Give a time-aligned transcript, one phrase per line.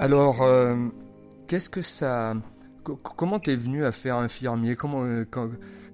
[0.00, 0.38] Alors,
[1.46, 2.34] qu'est-ce que ça...
[2.84, 4.74] Comment t'es venu à faire infirmier?
[4.74, 5.06] Comment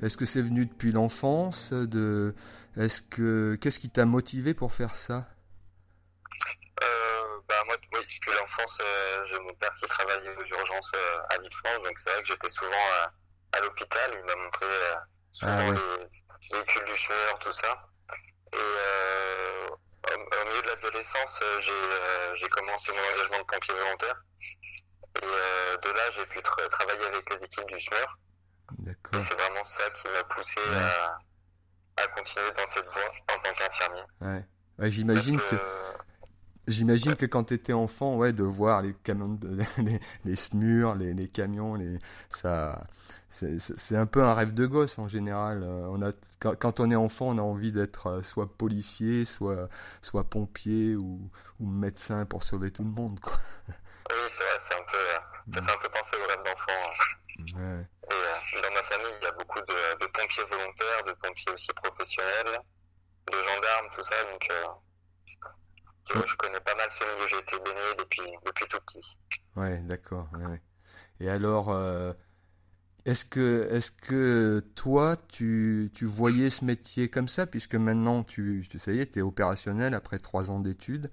[0.02, 2.34] est-ce que c'est venu depuis l'enfance De
[2.76, 5.26] est-ce que qu'est-ce qui t'a motivé pour faire ça?
[7.92, 12.10] Depuis l'enfance, euh, j'ai mon père qui travaillait aux urgences euh, à Villefranche, donc c'est
[12.10, 13.06] vrai que j'étais souvent euh,
[13.52, 14.10] à l'hôpital.
[14.12, 14.66] Il m'a montré
[15.32, 17.88] souvent ah les véhicules du tout ça.
[18.52, 18.56] Et
[20.16, 21.42] au, milieu de l'adolescence,
[22.34, 24.22] j'ai commencé mon engagement de pompier volontaire.
[25.16, 28.18] Et de là, j'ai pu travailler avec les équipes du SMUR.
[29.12, 30.60] Et c'est vraiment ça qui m'a poussé
[31.96, 34.02] à, continuer dans cette voie en tant qu'infirmier.
[34.20, 34.90] Ouais.
[34.90, 35.56] J'imagine que
[36.68, 40.96] J'imagine que quand tu étais enfant, ouais, de voir les camions, de, les, les SMUR,
[40.96, 41.98] les, les, camions, les,
[42.28, 42.82] ça,
[43.28, 45.62] c'est un peu un rêve de gosse en général.
[45.62, 49.68] Euh, on a, quand, on est enfant, on a envie d'être euh, soit policier, soit,
[50.02, 51.30] soit pompier ou,
[51.60, 53.36] ou, médecin pour sauver tout le monde, quoi.
[53.68, 56.72] Oui, c'est vrai, c'est un peu, ça fait un peu penser au rêve d'enfant.
[56.72, 57.44] Hein.
[57.56, 57.86] Ouais.
[58.10, 61.52] Et euh, dans ma famille, il y a beaucoup de, de, pompiers volontaires, de pompiers
[61.52, 62.60] aussi professionnels,
[63.30, 64.48] de gendarmes, tout ça, donc.
[64.50, 64.66] Euh,
[66.08, 69.18] je, connais pas mal ce milieu, j'ai été baigné depuis, depuis tout petit.
[69.56, 70.28] Ouais, d'accord.
[70.34, 70.60] Ouais,
[71.20, 72.12] Et alors, euh,
[73.04, 78.66] est-ce que, est que toi, tu, tu voyais ce métier comme ça, puisque maintenant, tu,
[78.68, 81.10] tu ça y est, tu es opérationnel après trois ans d'études,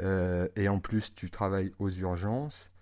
[0.00, 2.72] euh, et en plus, tu travailles aux urgences.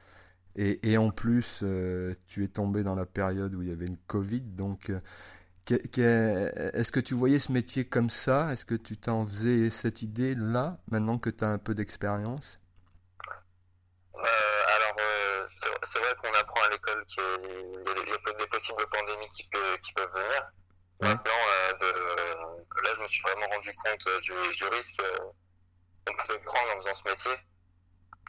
[0.56, 3.86] Et, et en plus, euh, tu es tombé dans la période où il y avait
[3.86, 4.90] une Covid, donc
[5.74, 8.52] est-ce que tu voyais ce métier comme ça?
[8.52, 12.60] Est-ce que tu t'en faisais cette idée là, maintenant que tu as un peu d'expérience?
[14.14, 14.20] Euh,
[14.76, 15.46] Alors, euh,
[15.82, 20.50] c'est vrai qu'on apprend à l'école qu'il y, a des possibles pandémies qui, peuvent venir.
[21.00, 21.72] Maintenant, euh,
[22.82, 25.02] là, je me suis vraiment rendu compte du, risque
[26.06, 27.36] qu'on pouvait prendre en faisant ce métier.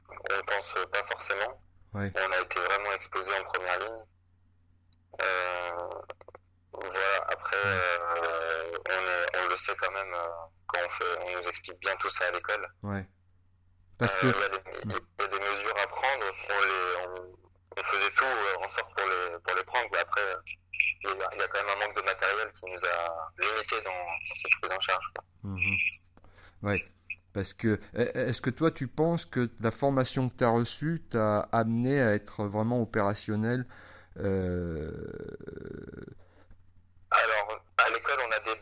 [0.09, 1.61] On ne pense pas forcément.
[1.93, 4.05] On a été vraiment exposé en première ligne.
[6.81, 10.27] Voilà, après, euh, on, on, le sait quand même euh,
[10.67, 12.67] quand on, fait, on nous explique bien tout ça à l'école.
[12.83, 13.05] Ouais.
[13.97, 14.37] Parce euh, que.
[14.85, 17.21] Il y, y, a des mesures à prendre, on, les,
[17.77, 18.25] on, faisait tout
[18.63, 20.21] en sorte pour les, pour les prendre, mais après,
[21.03, 23.31] il y, a, il y, a, quand même un manque de matériel qui nous a
[23.39, 25.13] limité dans, cette prise en charge.
[25.43, 25.75] Mmh.
[26.63, 26.81] Ouais.
[27.33, 31.41] Parce que, est-ce que toi, tu penses que la formation que tu as reçue t'a
[31.51, 33.65] amené à être vraiment opérationnel
[34.17, 34.91] euh,
[37.11, 38.55] alors, à l'école, on a des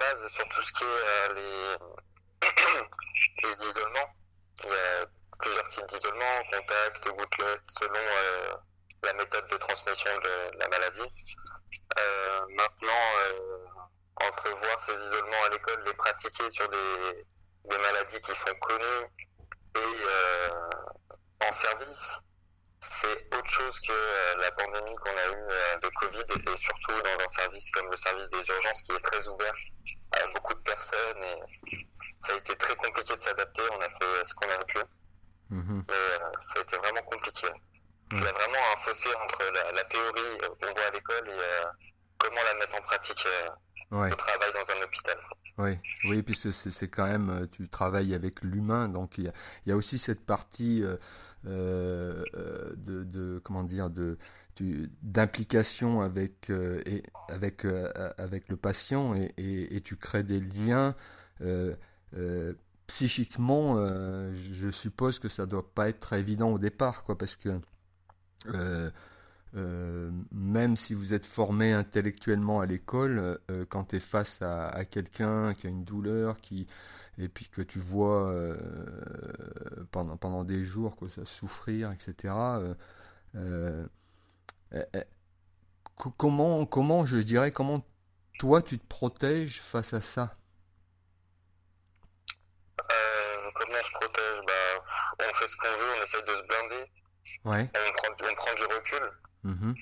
[0.81, 1.77] est euh,
[3.43, 4.09] les, isolements.
[4.63, 5.05] Il y a
[5.39, 8.53] plusieurs types d'isolement, contact, gouttelette, selon euh,
[9.03, 11.35] la méthode de transmission de la maladie.
[11.99, 12.91] Euh, maintenant,
[14.21, 19.07] entrevoir ces isolements à l'école, les pratiquer sur des maladies qui sont connues
[19.75, 22.19] et en service,
[22.91, 26.93] c'est autre chose que euh, la pandémie qu'on a eue euh, de Covid et surtout
[27.01, 29.53] dans un service comme le service des urgences qui est très ouvert
[30.11, 31.77] à beaucoup de personnes et
[32.25, 33.61] ça a été très compliqué de s'adapter.
[33.71, 34.79] On a fait ce qu'on a pu.
[35.49, 35.85] Mhm.
[35.87, 37.47] Mais euh, ça a été vraiment compliqué.
[38.11, 39.43] Il y a vraiment un fossé entre
[39.73, 41.65] la, théorie qu'on voit à l'école et
[42.17, 43.27] comment la mettre en pratique
[43.91, 45.17] au travail dans un hôpital.
[45.57, 49.33] Oui, oui, puisque c'est quand même, tu travailles avec l'humain, donc il y a,
[49.65, 50.97] il y a aussi cette partie euh,
[51.47, 52.23] euh,
[52.75, 53.41] de, de,
[55.01, 56.81] d'implication avec euh,
[57.27, 60.95] avec le patient et, tu crées des liens
[62.87, 63.75] psychiquement
[64.33, 67.59] je suppose que ça doit pas être très évident au départ quoi parce que
[69.53, 75.67] même si vous êtes formé intellectuellement à l'école, quand tu es face à quelqu'un qui
[75.67, 76.67] a une douleur, qui,
[77.17, 78.57] et puis que tu vois euh,
[79.91, 82.33] pendant, pendant des jours que ça souffrir, etc.
[82.33, 82.73] Euh,
[83.35, 83.87] euh,
[84.71, 85.03] eh, eh,
[86.17, 87.85] comment, comment, je dirais, comment
[88.39, 90.35] toi tu te protèges face à ça?
[93.55, 94.41] Comment je protège?
[94.45, 96.91] Bah, On fait ce qu'on veut, on essaie de se blinder.
[97.43, 97.71] Ouais.
[97.73, 99.11] On, prend, on prend du recul.
[99.43, 99.73] Mm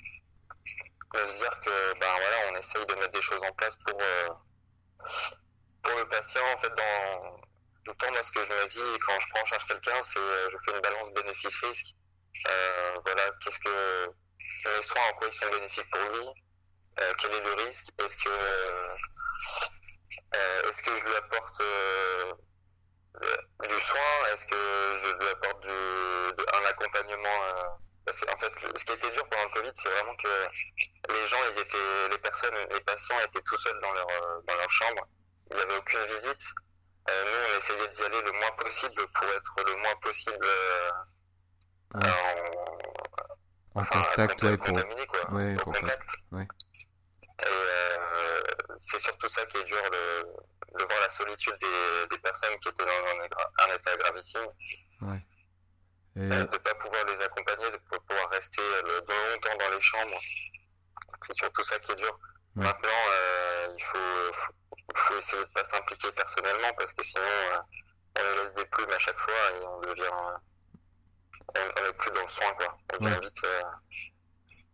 [1.13, 3.97] On se dire que bah, voilà, on essaye de mettre des choses en place pour
[6.05, 7.39] patient, en fait, dans
[7.85, 10.01] tout le temps, moi, ce que je me dis quand je prends en charge quelqu'un,
[10.03, 11.93] c'est euh, je fais une balance bénéfice-risque.
[12.47, 14.09] Euh, voilà, qu'est-ce que
[14.75, 16.27] les soins, en quoi ils sont bénéfiques pour lui
[16.99, 18.29] euh, Quel est le risque Est-ce que
[20.67, 21.61] est-ce que je lui apporte
[23.69, 28.93] du soin Est-ce que je lui apporte du, un accompagnement parce qu'en fait, ce qui
[28.93, 30.47] était dur pendant le Covid, c'est vraiment que
[31.09, 34.07] les gens, ils étaient, les personnes, les patients étaient tout seuls dans leur,
[34.47, 35.07] dans leur chambre
[35.49, 36.53] il n'y avait aucune visite.
[37.07, 40.91] Euh, nous, on essayait d'y aller le moins possible pour être le moins possible euh,
[43.75, 44.73] en contact, ouais, pour...
[45.07, 46.09] quoi, ouais, au contact.
[46.31, 46.47] Ouais.
[47.39, 48.41] Et euh,
[48.77, 52.69] c'est surtout ça qui est dur, le, de voir la solitude des, des, personnes qui
[52.69, 54.47] étaient dans un, un état gravissime.
[55.01, 55.19] Ouais.
[56.15, 56.21] Et...
[56.21, 60.19] Euh, de ne pas pouvoir les accompagner, de pas pouvoir rester longtemps dans les chambres.
[61.21, 62.17] C'est surtout ça qui est dur.
[62.55, 62.63] Ouais.
[62.63, 63.97] Maintenant, euh, il faut,
[64.95, 67.59] faut, essayer de ne pas s'impliquer personnellement parce que sinon, euh,
[68.17, 70.39] on laisse des plumes à chaque fois et on devient.
[71.55, 72.77] on n'est plus dans le soin, quoi.
[72.99, 73.19] On Ouais.
[73.19, 73.43] vite.
[73.43, 73.61] euh,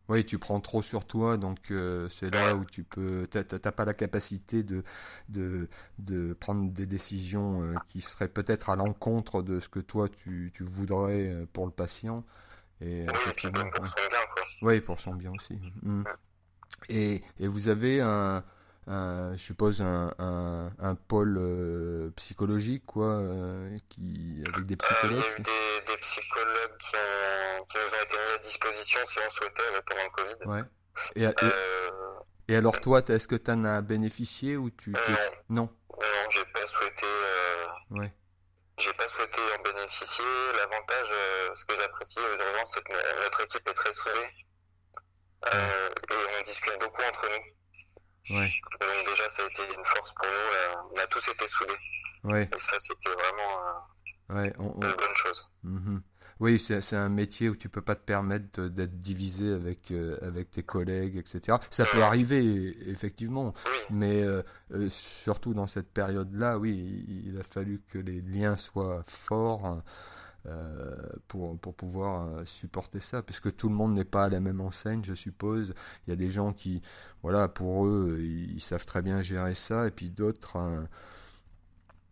[0.09, 3.85] Oui, tu prends trop sur toi, donc euh, c'est là où tu peux, t'as pas
[3.85, 4.83] la capacité de,
[5.29, 5.67] de,
[5.99, 10.51] de prendre des décisions euh, qui seraient peut-être à l'encontre de ce que toi tu,
[10.53, 12.23] tu voudrais euh, pour le patient.
[12.81, 13.89] Et oui, et puis même pour ouais.
[13.89, 14.43] son bien, quoi.
[14.63, 15.59] Oui, pour son bien aussi.
[15.81, 16.03] Mm.
[16.89, 18.43] Et, et vous avez un,
[18.87, 24.77] un- je suppose, un, un, un pôle euh, psychologique, quoi, euh, qui, avec des Euh,
[24.77, 25.23] il y psychologues.
[25.23, 29.19] a eu des, des psychologues qui, ont, qui nous ont été mis à disposition si
[29.25, 30.49] on souhaitait euh, pendant le Covid.
[30.49, 30.63] Ouais.
[31.15, 34.99] Et, et, et alors toi, est-ce que tu en as bénéficié ou tu non,
[35.49, 35.69] Non.
[36.31, 37.05] j'ai pas souhaité.
[37.91, 38.13] Ouais.
[38.77, 40.25] J'ai pas souhaité en bénéficier.
[40.57, 41.07] L'avantage,
[41.55, 44.27] ce que j'apprécie aux urgences, c'est que no- notre équipe est très soudée.
[45.53, 48.35] Euh, et on discute beaucoup entre nous.
[48.37, 48.49] Ouais.
[48.79, 50.31] Donc déjà, ça a été une force pour nous.
[50.31, 51.73] euh, on a tous été soudés.
[52.23, 52.49] Ouais.
[52.53, 53.59] Et ça, c'était vraiment
[54.31, 54.53] euh, Ouais.
[54.59, 55.49] on- on- une bonne chose.
[55.63, 56.01] Mhm.
[56.39, 60.49] Oui, c'est un métier où tu peux pas te permettre d'être divisé avec euh, avec
[60.49, 61.57] tes collègues, etc.
[61.69, 63.53] Ça peut arriver effectivement,
[63.91, 64.41] mais euh,
[64.73, 66.71] euh, surtout dans cette période-là, oui,
[67.07, 69.81] il, il a fallu que les liens soient forts
[70.47, 70.95] euh,
[71.27, 74.61] pour pour pouvoir euh, supporter ça, puisque tout le monde n'est pas à la même
[74.61, 75.73] enseigne, je suppose.
[76.07, 76.81] Il y a des gens qui,
[77.23, 80.57] voilà, pour eux, ils, ils savent très bien gérer ça, et puis d'autres.
[80.57, 80.87] hein,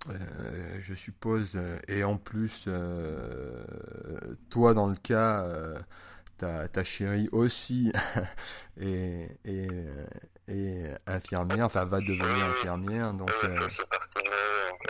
[0.10, 3.64] euh, je suppose, et en plus, euh,
[4.50, 5.46] toi dans le cas,
[6.38, 7.92] ta, ta chérie aussi
[8.80, 10.06] est, est, euh,
[10.48, 13.68] est infirmière, enfin va devenir infirmière, donc euh,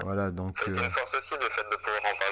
[0.03, 2.28] voilà, donc euh, une force aussi le fait de pouvoir en parler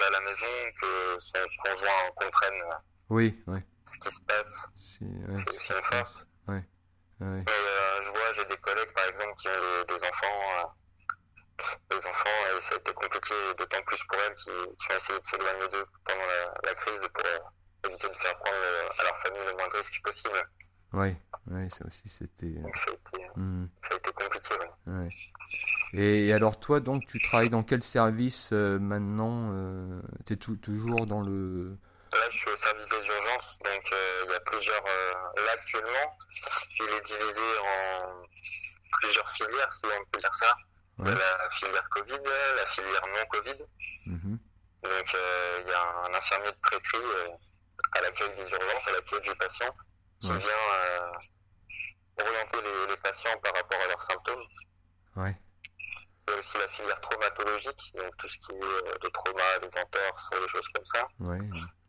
[0.81, 2.63] que son conjoint comprenne
[3.09, 3.41] oui,
[3.85, 4.67] ce qui se passe.
[4.75, 6.27] c'est ouais, aussi une force.
[6.49, 10.03] ouais, ouais, Mais euh, je vois, j'ai des collègues par exemple qui ont des, des
[10.03, 14.91] enfants, euh, des enfants, et ça a été compliqué, d'autant plus pour elles qui, qui
[14.91, 17.39] ont essayé de s'éloigner d'eux pendant la, la crise pour euh,
[17.87, 18.57] éviter de faire prendre
[18.99, 20.49] à leur famille le moindre risque possible.
[20.93, 21.15] Ouais,
[21.51, 22.47] ouais, ça aussi c'était.
[22.57, 22.91] euh, ça
[23.35, 24.53] hmm, ça a été compliqué.
[24.87, 24.93] Ouais.
[24.93, 25.09] ouais.
[25.93, 30.57] Et, et alors toi, donc tu travailles dans quel service euh, maintenant euh, T'es tou-
[30.57, 31.77] toujours dans le
[32.13, 34.83] Là, je suis au service des urgences, donc euh, il y a plusieurs.
[34.83, 36.17] là, actuellement,
[36.79, 38.23] il est divisé en
[38.99, 40.55] plusieurs filières, si on peut dire ça.
[40.99, 41.11] Ouais.
[41.13, 42.19] la filière Covid,
[42.57, 43.63] la filière non Covid.
[44.07, 44.39] Mhm.
[44.83, 47.27] Donc, il y a un infirmier de prêtrie euh,
[47.91, 49.71] à l'accueil des urgences, à l'accueil du patient,
[50.19, 50.37] qui Ouais.
[50.37, 54.43] vient euh, orienter les, les patients par rapport à leurs symptômes.
[55.15, 55.35] Ouais.
[56.27, 59.57] Il y a aussi la filière traumatologique, donc tout ce qui est euh, les traumas,
[59.61, 61.07] les entorses, des choses comme ça.
[61.19, 61.39] Ouais.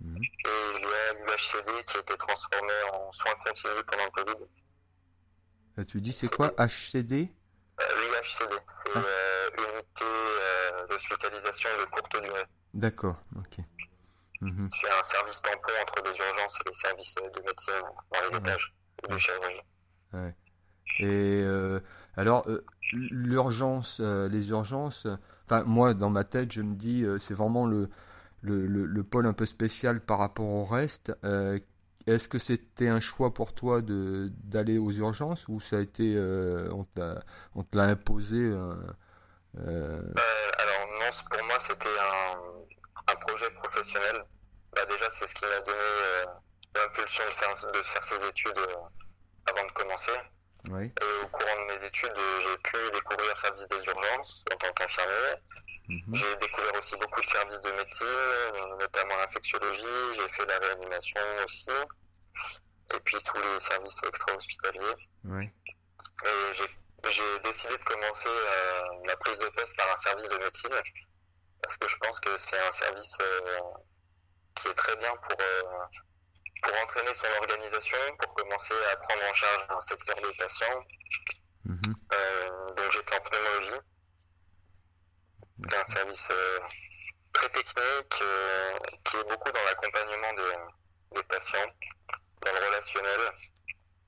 [0.00, 0.22] mhm.
[0.22, 4.44] Et il y a l'UHCD qui a été transformé en soins continus pendant le Covid.
[5.78, 7.32] Euh, Tu dis c'est quoi HCD?
[7.80, 8.98] Euh, L'UHCD, c'est Ah.
[9.04, 10.04] euh, unité
[10.88, 12.44] d'hospitalisation de courte durée.
[12.74, 13.16] D'accord,
[14.40, 18.38] C'est un service tampon entre les urgences et les services de médecine dans les Ouais.
[18.38, 18.74] étages
[19.08, 19.60] de chirurgie.
[20.98, 21.80] Et euh,
[22.16, 25.06] alors, euh, l'urgence, euh, les urgences,
[25.44, 27.88] enfin moi dans ma tête je me dis euh, c'est vraiment le,
[28.42, 31.12] le, le, le pôle un peu spécial par rapport au reste.
[31.24, 31.58] Euh,
[32.06, 36.14] Est-ce que c'était un choix pour toi de d'aller aux urgences ou ça a été
[36.16, 36.84] euh, on
[37.64, 38.74] te l'a imposé euh,
[39.58, 42.36] euh, Euh, alors non, pour moi c'était un,
[43.08, 44.24] un projet professionnel.
[44.72, 46.24] Bah, déjà c'est ce qui m'a donné euh,
[46.74, 48.74] l'impulsion de faire, de faire ces études euh,
[49.46, 50.12] avant de commencer.
[51.00, 54.56] Et au courant de mes études, euh, j'ai pu découvrir le service des urgences en
[54.56, 55.34] tant qu'infirmier.
[55.88, 60.14] mhm, J'ai découvert aussi beaucoup de services de médecine, euh, notamment l'infectiologie.
[60.14, 61.70] J'ai fait la réanimation aussi.
[62.94, 64.94] Et puis tous les services extra-hospitaliers.
[66.24, 66.68] Et j'ai
[67.10, 70.74] j'ai décidé de commencer euh, la prise de poste par un service de médecine
[71.62, 73.60] parce que je pense que c'est un service euh,
[74.54, 75.62] qui est très bien pour, euh,
[76.62, 80.80] pour entraîner son organisation, pour commencer à prendre en charge un secteur des patients.
[81.64, 83.80] mhm, Euh, donc j'étais en pneumologie.
[85.68, 86.30] C'est un service
[87.34, 91.70] très technique qui est beaucoup dans l'accompagnement des, des patients,
[92.44, 93.20] dans le relationnel,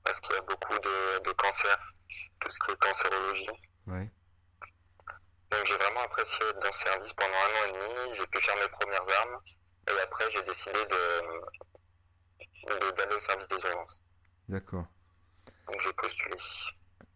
[0.03, 1.83] parce qu'il y a beaucoup de, de cancers,
[2.39, 3.49] tout ce qui est cancérologie.
[3.87, 4.09] ouais,
[5.51, 8.15] Donc j'ai vraiment apprécié être dans ce service pendant un an et demi.
[8.17, 9.37] J'ai pu faire mes premières armes.
[9.87, 11.01] Et après, j'ai décidé de,
[12.95, 13.97] d'aller au service des urgences.
[14.47, 14.85] D'accord.
[15.67, 16.37] Donc j'ai postulé.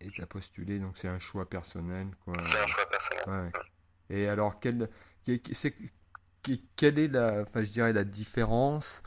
[0.01, 2.07] Et tu as postulé, donc c'est un choix personnel.
[2.39, 3.51] C'est un choix personnel.
[4.09, 4.89] Et alors, quelle,
[6.75, 9.01] quelle est la, enfin, je dirais, la différence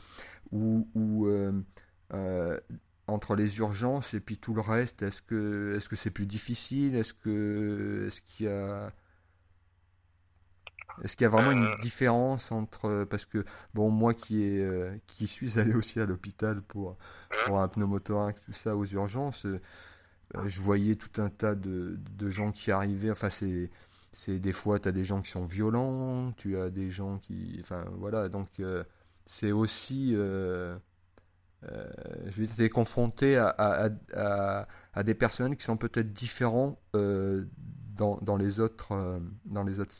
[0.51, 1.53] ou, euh,
[2.13, 2.59] euh,
[3.07, 5.03] entre les urgences et puis tout le reste?
[5.03, 6.95] Est-ce que est-ce que c'est plus difficile?
[6.95, 8.91] Est-ce que est-ce qu'il y a
[11.03, 11.77] est-ce qu'il y a vraiment une euh.
[11.77, 16.97] différence entre parce que bon moi qui est qui suis allé aussi à l'hôpital pour
[17.45, 19.45] pour un pneumothorax tout ça aux urgences
[20.45, 23.69] je voyais tout un tas de, de gens qui arrivaient enfin c'est
[24.11, 27.57] c'est des fois tu as des gens qui sont violents tu as des gens qui
[27.61, 28.47] enfin voilà donc
[29.25, 30.77] c'est aussi euh,
[31.65, 31.85] euh,
[32.27, 37.45] je vais être confronté à, à, à, à, des personnes qui sont peut-être différents euh,
[37.95, 39.93] dans, dans, les autres euh, dans les autres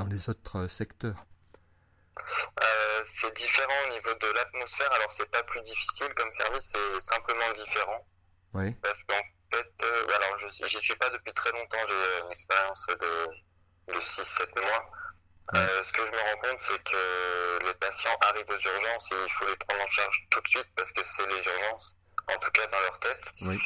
[0.00, 1.26] dans les autres secteurs.
[2.62, 4.90] Euh, c'est différent au niveau de l'atmosphère.
[4.92, 8.06] Alors c'est pas plus difficile comme service, c'est simplement différent.
[8.54, 8.72] Oui.
[8.82, 9.84] Parce qu'en fait,
[10.16, 11.84] alors je j'y suis pas depuis très longtemps.
[11.86, 14.86] J'ai une expérience de, de 6-7 mois.
[15.54, 19.22] Euh, ce que je me rends compte, c'est que les patients arrivent aux urgences et
[19.22, 21.96] il faut les prendre en charge tout de suite parce que c'est les urgences,
[22.28, 23.24] en tout cas dans leur tête.
[23.42, 23.58] Oui.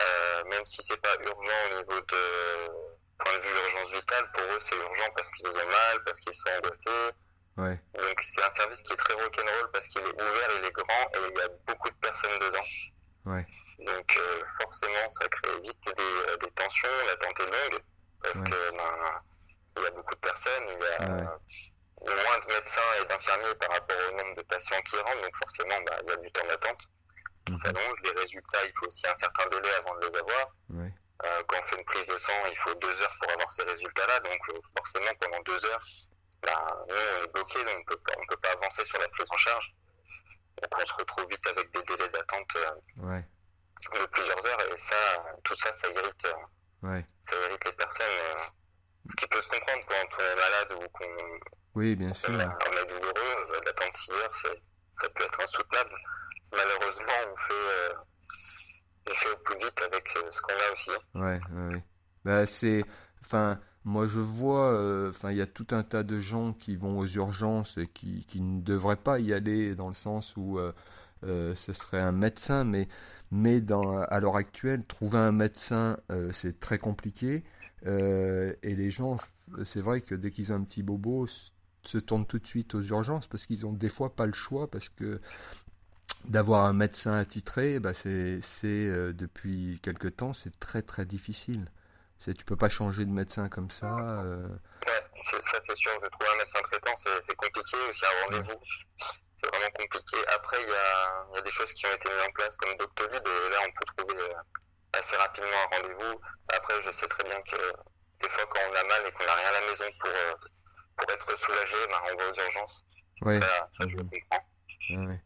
[0.00, 4.42] Euh, même si c'est pas urgent au niveau de point de vue urgence vitale, pour
[4.42, 7.10] eux c'est urgent parce qu'ils ont mal, parce qu'ils sont angoissés.
[7.56, 7.80] Ouais.
[7.94, 11.04] Donc c'est un service qui est très rock'n'roll parce qu'il est ouvert, il est grand
[11.14, 12.66] et il y a beaucoup de personnes dedans.
[13.24, 13.46] Ouais.
[13.78, 17.80] Donc euh, forcément ça crée vite des, des tensions, l'attente est longue
[18.22, 19.20] parce que ben,
[19.76, 21.38] il y a beaucoup de personnes, il y a
[22.04, 25.80] moins de médecins et d'infirmiers par rapport au nombre de patients qui rentrent, donc forcément,
[25.86, 26.82] bah, il y a du temps d'attente
[27.46, 27.58] qui mhm.
[27.60, 27.96] s'allonge.
[28.04, 30.52] Les résultats, il faut aussi un certain délai avant de les avoir.
[31.24, 33.62] Euh, quand on fait une prise de sang, il faut deux heures pour avoir ces
[33.62, 35.84] résultats-là, donc euh, forcément, pendant deux heures,
[36.42, 39.26] bah, nous, on est bloqué, donc on peut, on peut pas avancer sur la prise
[39.30, 39.74] en charge.
[40.60, 43.20] Donc on se retrouve vite avec des délais d'attente euh,
[44.00, 46.26] de plusieurs heures, et ça, tout ça, ça irrite,
[47.22, 48.52] ça irrite les personnes
[49.08, 51.40] ce qui peut se comprendre quand on est malade ou qu'on
[51.74, 52.30] oui, bien sûr.
[52.30, 54.34] on est douloureux, d'attendre 6 heures,
[54.94, 55.94] ça peut être insoutenable.
[56.52, 57.94] Malheureusement, on fait,
[59.08, 60.90] euh, fait au plus vite avec ce qu'on a aussi.
[61.14, 61.84] Ouais, ouais.
[62.24, 62.84] Bah, c'est,
[63.22, 66.74] enfin, moi je vois, euh, enfin, il y a tout un tas de gens qui
[66.76, 70.58] vont aux urgences et qui, qui ne devraient pas y aller dans le sens où
[70.58, 70.72] euh,
[71.24, 72.88] euh ce serait un médecin, mais,
[73.30, 73.62] mais
[74.10, 77.44] à l'heure actuelle, trouver un médecin, euh, c'est très compliqué.
[77.86, 79.18] Euh, et les gens,
[79.64, 81.28] c'est vrai que dès qu'ils ont un petit bobo,
[81.84, 84.68] se tournent tout de suite aux urgences parce qu'ils ont des fois pas le choix
[84.68, 85.20] parce que
[86.24, 91.66] d'avoir un médecin attitré, bah c'est euh, depuis quelque temps, c'est très très difficile.
[92.18, 94.22] C'est tu peux pas changer de médecin comme ça.
[94.24, 94.48] Euh...
[94.86, 95.02] Ouais,
[95.42, 95.92] ça c'est sûr.
[96.00, 97.76] De trouver un médecin traitant, c'est compliqué.
[97.90, 98.60] Aussi un rendez-vous,
[99.40, 100.16] c'est vraiment compliqué.
[100.34, 102.76] Après, il y a, y a, des choses qui ont été mises en place comme
[102.78, 106.20] Doctolib et là on peut trouver euh, assez rapidement un rendez-vous.
[106.48, 107.56] Après, je sais très bien que
[108.22, 110.34] des fois, quand on a mal et qu'on n'a rien à la maison pour, euh,
[110.96, 112.84] pour être soulagé, ben, on va aux urgences.
[113.22, 113.40] Ouais.
[113.40, 114.46] Ça, ça, je le comprends.
[114.90, 115.20] Ouais.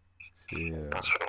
[0.52, 0.88] Euh...
[0.90, 1.20] Bien sûr.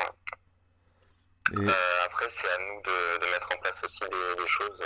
[1.53, 1.57] Et...
[1.57, 4.81] Euh, après, c'est à nous de, de, mettre en place aussi des, des choses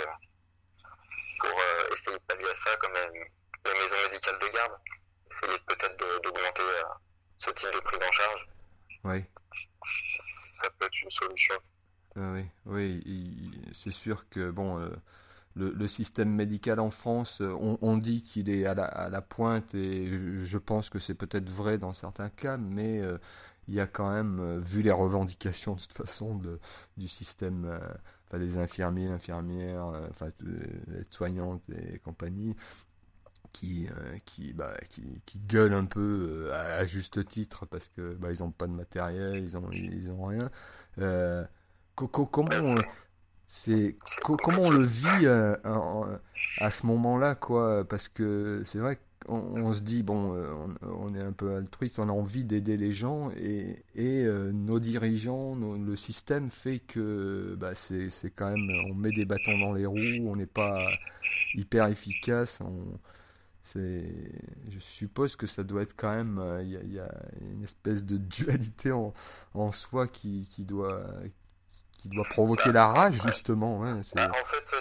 [1.38, 4.72] pour euh, essayer de pallier à ça, comme les maisons médicales de garde.
[5.30, 6.62] Essayer peut-être d'augmenter
[7.38, 8.48] ce type de prise en charge.
[9.04, 9.24] Oui.
[10.52, 11.54] Ça peut être une solution.
[12.16, 14.88] Ah oui, oui, c'est sûr que bon, euh,
[15.54, 19.20] le, le, système médical en France, on, on dit qu'il est à la, à la,
[19.20, 23.18] pointe et je, je pense que c'est peut-être vrai dans certains cas, mais euh,
[23.68, 26.40] il y a quand même, euh, vu les revendications de toute façon
[26.96, 27.78] du système, euh,
[28.26, 30.28] enfin des infirmiers, infirmières, enfin
[30.98, 32.54] aides-soignantes et compagnie,
[33.52, 33.88] qui
[34.24, 38.50] qui bah qui, qui gueulent un peu à, juste titre parce que bah ils ont
[38.50, 40.50] pas de matériel, ils ont ils ont rien.
[40.98, 41.44] Euh,
[41.94, 42.76] comment
[43.46, 45.56] c'est comment on le vit euh,
[46.58, 47.36] à ce moment-là
[47.84, 50.44] parce que c'est vrai qu'on on se dit bon euh,
[50.82, 54.78] on, est un peu altruiste on a envie d'aider les gens et, et euh, nos
[54.78, 59.86] dirigeants le système fait que bah, c'est quand même on met des bâtons dans les
[59.86, 60.78] roues on n'est pas
[61.54, 62.98] hyper efficace on
[63.62, 64.04] c'est
[64.68, 68.16] je suppose que ça doit être quand même il y, y, a une espèce de
[68.16, 69.12] dualité en,
[69.54, 71.04] en soi qui, qui doit
[71.98, 73.80] qui doit provoquer la rage justement.
[73.80, 74.76] Bah, en fait,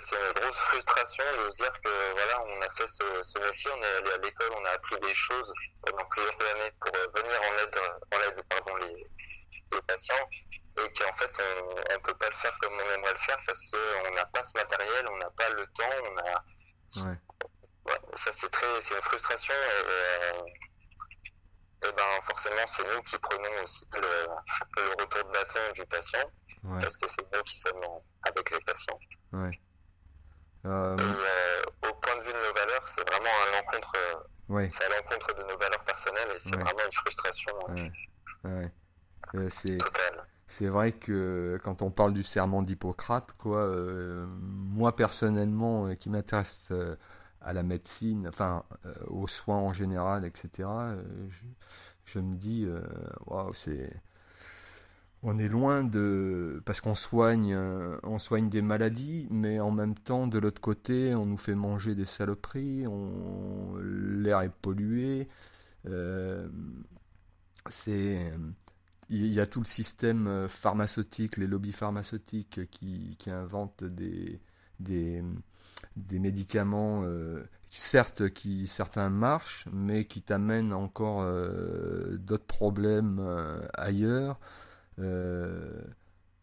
[0.55, 1.23] grosse frustration.
[1.35, 4.17] Je veux dire que voilà, on a fait ce, ce métier, on est allé à
[4.17, 5.53] l'école, on a appris des choses
[5.85, 7.79] pendant plusieurs années pour euh, venir en aide,
[8.13, 9.07] en aide pardon, les,
[9.73, 10.29] les patients,
[10.77, 13.71] et qu'en fait, on ne peut pas le faire comme on aimerait le faire parce
[13.71, 16.43] qu'on n'a pas ce matériel, on n'a pas le temps, on a.
[17.07, 17.17] Ouais.
[17.87, 19.53] Ouais, ça c'est très, c'est une frustration.
[19.53, 20.43] Et, euh,
[21.87, 24.01] et ben forcément c'est nous qui prenons aussi le,
[24.77, 26.31] le retour de bâton du patient
[26.63, 26.79] Ouais.
[26.81, 27.83] parce que c'est nous qui sommes
[28.23, 28.97] avec les patients.
[29.33, 29.51] Ouais.
[30.65, 33.93] Euh, euh, au point de vue de nos valeurs, c'est vraiment à l'encontre,
[34.49, 34.69] ouais.
[34.71, 36.63] c'est à l'encontre de nos valeurs personnelles et c'est Ouais.
[36.63, 37.91] vraiment une frustration Ouais.
[38.43, 38.71] Ouais.
[39.35, 39.77] Euh, c'est
[40.47, 46.09] c'est vrai que quand on parle du serment d'Hippocrate, quoi, euh, moi personnellement, euh, qui
[46.09, 46.71] m'intéresse
[47.41, 48.63] à la médecine, enfin
[49.07, 50.69] aux soins en général, etc.
[51.29, 51.43] je,
[52.05, 52.67] je me dis,
[53.25, 53.91] waouh, c'est
[55.27, 59.95] on est loin de parce qu'on soigne euh, on soigne des maladies mais en même
[59.95, 62.85] temps de l'autre côté on nous fait manger des saloperies
[63.81, 65.27] l'air est pollué
[65.87, 66.47] euh,
[67.69, 68.31] c'est
[69.09, 74.39] il y a tout le système euh, pharmaceutique les lobbies pharmaceutiques qui, qui inventent des
[74.79, 75.23] des,
[75.95, 77.03] des médicaments
[77.71, 81.25] certes qui certains marchent mais qui t'amènent encore
[82.19, 83.21] d'autres problèmes
[83.73, 84.37] ailleurs
[84.99, 85.83] euh,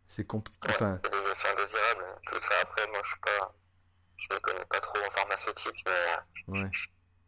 [0.09, 0.69] c'est compliqué.
[0.69, 2.55] Ouais, Enfin, et les effets indésirables, tout ça.
[2.63, 3.55] Après, moi, je suis pas,
[4.17, 6.17] je ne connais pas trop en pharmaceutique, mais euh,
[6.49, 6.71] ouais,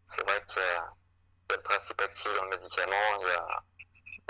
[0.06, 0.84] c'est vrai qu'il y, a
[1.48, 3.62] il y a le principe actif dans le médicament, il y a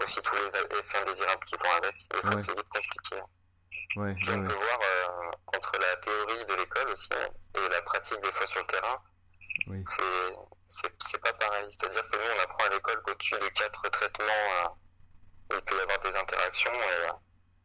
[0.03, 0.47] aussi tous les
[0.79, 1.95] effets indésirables qui vont avec.
[2.25, 2.43] Ouais.
[2.43, 3.17] c'est vite compliqué.
[3.97, 7.83] ouais, ouais, on ouais, peut voir euh, entre la théorie de l'école aussi et la
[7.83, 8.99] pratique des fois sur le terrain,
[9.69, 9.85] oui,
[10.69, 11.67] c'est pas pareil.
[11.71, 14.27] C'est-à-dire que nous, on apprend à l'école qu'au-dessus de quatre traitements,
[14.65, 14.69] euh,
[15.51, 16.73] il peut y avoir des interactions.
[16.73, 17.13] Et euh,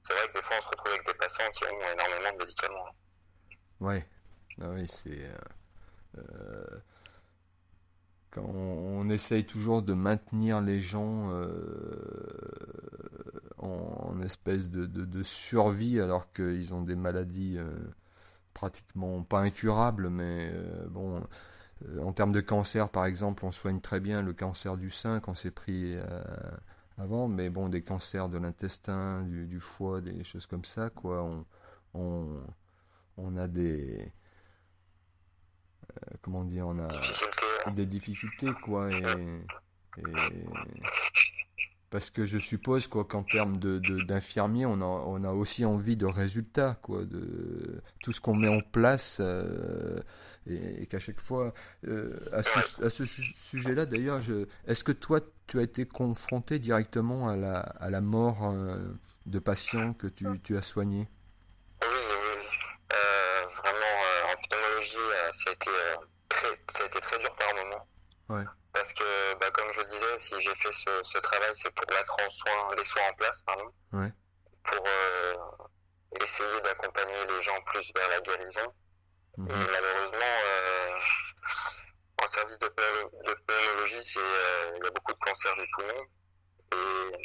[0.03, 2.39] c'est vrai que des fois, on se retrouve avec des patients qui ont énormément de
[2.39, 2.85] médicaments.
[3.81, 4.07] ouais.
[4.61, 5.37] Ah oui, c'est euh,
[6.17, 6.79] euh,
[8.31, 11.31] quand on, essaye toujours de maintenir les gens
[13.57, 17.57] en, espèce de, de, survie alors qu'ils ont des maladies
[18.53, 20.51] pratiquement pas incurables, mais
[20.89, 21.25] bon,
[21.99, 25.35] en termes de cancer par exemple, on soigne très bien le cancer du sein quand
[25.35, 25.95] c'est pris
[26.99, 31.23] avant, mais bon, des cancers de l'intestin, du, du foie, des choses comme ça, quoi,
[31.23, 31.45] on,
[31.93, 32.43] on,
[33.17, 34.13] on a des.
[35.91, 37.15] euh, comment dire, on a
[37.65, 39.41] des difficultés, quoi, et,
[39.97, 40.45] et-
[41.89, 45.97] parce que je suppose, quoi, qu'en termes de, d'infirmiers, on a, on a aussi envie
[45.97, 49.99] de résultats, quoi, de tout ce qu'on met en place, euh,
[50.45, 51.53] et, et qu'à chaque fois,
[51.87, 54.21] euh, à ce, à ce su- sujet-là, d'ailleurs,
[54.67, 58.77] est-ce que toi, tu as été confronté directement à la, à la mort euh,
[59.25, 61.07] de patients que tu, tu as soignés?
[61.81, 62.95] Oui, oui,
[63.57, 63.95] vraiment,
[64.31, 64.97] en pneumologie,
[65.31, 65.71] ça, a été,
[66.29, 67.87] très, ça a été très dur par moment.
[68.29, 68.45] Ouais.
[68.73, 72.15] Parce que, bah, comme je disais, si j'ai fait ce, ce travail, c'est pour mettre
[72.23, 73.73] en soin, les soins en place, pardon.
[73.93, 74.11] Ouais.
[74.63, 75.35] Pour euh,
[76.21, 78.73] essayer d'accompagner les gens plus vers la guérison.
[79.37, 79.49] Mhm.
[79.49, 80.99] Et malheureusement, euh,
[82.21, 86.05] en service de, de pneumologie, c'est, euh, il y a beaucoup de cancers du poumon.
[86.71, 87.17] Et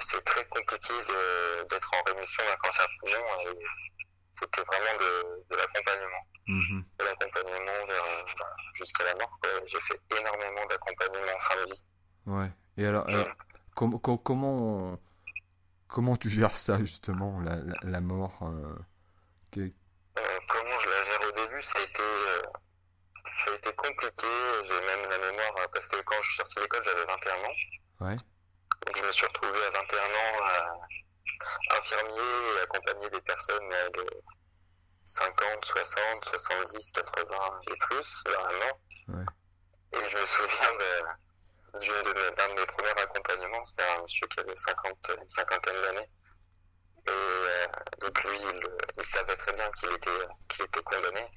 [0.00, 0.94] c'est très compliqué
[1.70, 3.54] d'être en rémission d'un cancer de poumon.
[4.32, 6.26] C'était vraiment de, de l'accompagnement.
[6.48, 6.84] Mhm.
[6.98, 8.24] De l'accompagnement euh,
[8.74, 9.38] jusqu'à la mort.
[9.66, 11.86] J'ai fait énormément d'accompagnement en fin de vie.
[12.26, 12.50] Ouais.
[12.76, 13.06] Et alors,
[13.74, 14.52] com- com- comment,
[14.92, 15.00] on-
[15.88, 18.76] comment tu gères ça justement, la, la, la mort euh,
[19.58, 19.70] Euh,
[20.48, 22.42] comment je la gère au début, ça a été, euh,
[23.30, 24.26] ça a été compliqué.
[24.64, 27.34] J'ai même la mémoire, euh, parce que quand je suis sorti de l'école, j'avais 21
[27.34, 27.56] ans.
[28.00, 28.16] Ouais.
[28.86, 33.90] Donc je me suis retrouvé à 21 ans à infirmier et accompagner des personnes euh,
[35.06, 38.80] 50, 60, 70, 80 et plus mort.
[39.08, 39.24] Ouais.
[39.92, 44.40] Et je me souviens de, de d'un de mes premiers accompagnements, c'était un monsieur qui
[44.40, 46.10] avait 50, une cinquantaine d'années.
[47.06, 47.66] Et euh,
[48.00, 48.60] donc lui, il,
[48.98, 51.30] il savait très bien qu'il était, qu'il était condamné.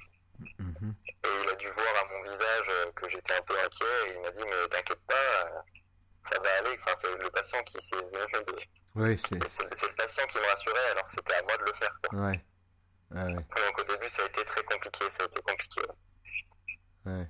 [0.58, 0.94] Mhm.
[1.06, 4.20] Et il a dû voir à mon visage que j'étais un peu inquiet et il
[4.20, 5.62] m'a dit mais t'inquiète pas,
[6.28, 6.76] ça va aller.
[6.80, 7.96] Enfin, c'est le patient qui s'est
[8.96, 11.64] Ouais, c'est, c'est c'est le patient qui me rassurait alors que c'était à moi de
[11.64, 11.96] le faire.
[12.02, 12.18] Quoi.
[12.18, 12.44] ouais.
[13.14, 15.80] Ah ouais, Donc au début ça a été très compliqué, ça a été compliqué.
[17.06, 17.26] ouais.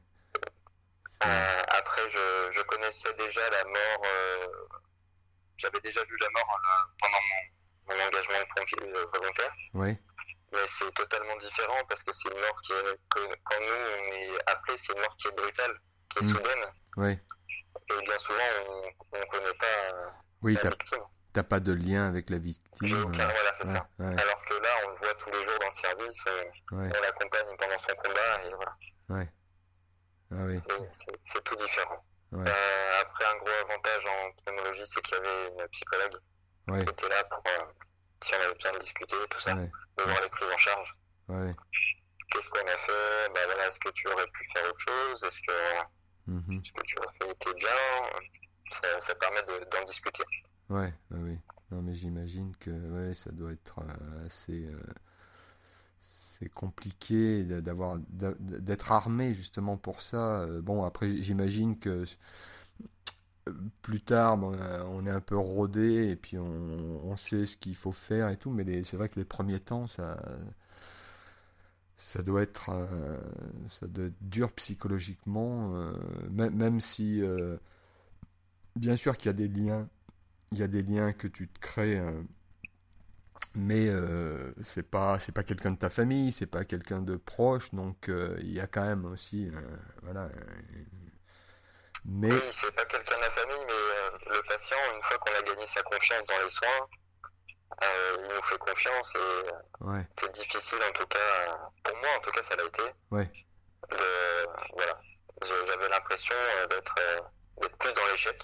[1.22, 4.46] Euh, après je, je connaissais déjà la mort, euh,
[5.58, 8.78] j'avais déjà vu la mort euh, pendant mon, mon engagement de pompier
[9.12, 9.52] volontaire.
[9.74, 10.02] Ouais,
[10.52, 13.66] Mais c'est totalement différent parce que c'est une mort qui est, que, quand nous
[13.98, 15.78] on est appelé, c'est une mort qui est brutale,
[16.10, 16.30] qui est Mm.
[16.30, 16.64] soudaine.
[17.92, 18.42] Et bien souvent
[19.12, 20.12] on ne connaît pas
[20.42, 21.04] Oui, la victime.
[21.32, 23.02] T'as pas de lien avec la victime.
[23.04, 23.88] aucun, euh, voilà, c'est Ouais, ça.
[23.98, 26.90] ouais, Alors que là, on le voit tous les jours dans le service, on, ouais,
[26.96, 28.76] on l'accompagne pendant son combat et voilà,
[29.10, 29.32] ouais.
[30.32, 30.56] Ah oui,
[31.22, 32.04] c'est- tout différent.
[32.34, 36.20] Euh, après, un gros avantage en pneumologie, c'est qu'il y avait une psychologue
[36.72, 37.64] qui était là pour, euh,
[38.22, 40.94] si on avait besoin de discuter, tout ça, de voir les prises en charge.
[42.30, 43.28] Qu'est-ce qu'on a fait?
[43.34, 45.24] Bah, voilà, Est-ce que tu aurais pu faire autre chose?
[45.24, 45.52] Est-ce que
[46.28, 50.22] ce que tu as fait était bien ça, permet d'en discuter.
[50.70, 51.36] Ouais, oui.
[51.70, 53.80] Non, mais j'imagine que ouais, ça doit être
[54.24, 54.68] assez
[56.00, 60.46] c'est compliqué d'avoir d'être armé justement pour ça.
[60.62, 62.04] Bon, après, j'imagine que
[63.82, 68.28] plus tard, on est un peu rodé et puis on, sait ce qu'il faut faire
[68.30, 70.18] et tout, mais c'est vrai que les premiers temps, ça,
[72.00, 73.18] ça doit être, euh,
[73.68, 75.92] ça doit être dur psychologiquement, euh,
[76.30, 77.56] même, si, euh,
[78.74, 79.88] bien sûr qu'il y a des liens,
[80.52, 82.00] il y a des liens que tu te crées,
[83.54, 83.88] mais
[84.64, 88.52] c'est pas, c'est pas quelqu'un de ta famille, c'est pas quelqu'un de proche, donc il
[88.52, 89.50] y a quand même aussi,
[90.02, 90.28] voilà
[92.04, 92.32] mais...
[92.32, 95.42] Oui, c'est pas quelqu'un de la famille, mais euh, le patient, une fois qu'on a
[95.42, 96.88] gagné sa confiance dans les soins,
[97.82, 102.30] euh, il nous fait confiance et c'est difficile en tout cas, pour moi en tout
[102.30, 102.82] cas ça l'a été.
[103.10, 103.30] Ouais.
[104.72, 104.98] voilà,
[105.42, 108.42] j'avais l'impression euh, d'être plus dans l'échec.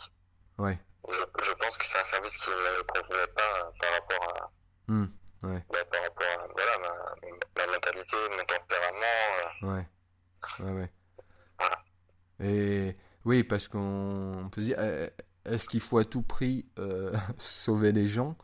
[0.59, 0.79] Ouais.
[1.09, 4.51] Je, pense que c'est un service qui ne me convenait pas par rapport à,
[4.89, 5.07] mmh,
[5.45, 5.65] ouais.
[5.71, 6.79] Bah, par rapport à voilà,
[7.57, 9.63] ma, mentalité, mon tempérament.
[9.63, 9.89] ouais.
[10.61, 10.93] Ouais, ouais.
[11.59, 11.79] Voilà.
[12.41, 15.09] Et oui, parce qu'on peut se dire, euh,
[15.45, 18.37] est-ce qu'il faut à tout prix euh, sauver les gens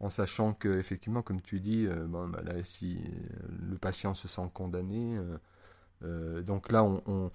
[0.00, 3.02] en sachant que effectivement, comme tu dis, euh, bon, bah là, si
[3.48, 5.18] le patient se sent condamné,
[6.00, 7.32] donc là, on, on,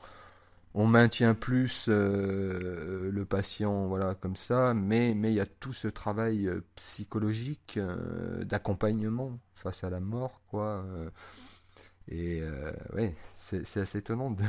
[0.75, 6.49] maintient plus le patient, voilà, comme ça, mais mais il y a tout ce travail
[6.75, 7.79] psychologique
[8.41, 10.83] d'accompagnement face à la mort, quoi.
[12.07, 12.43] et
[12.93, 14.43] oui, c'est assez étonnant de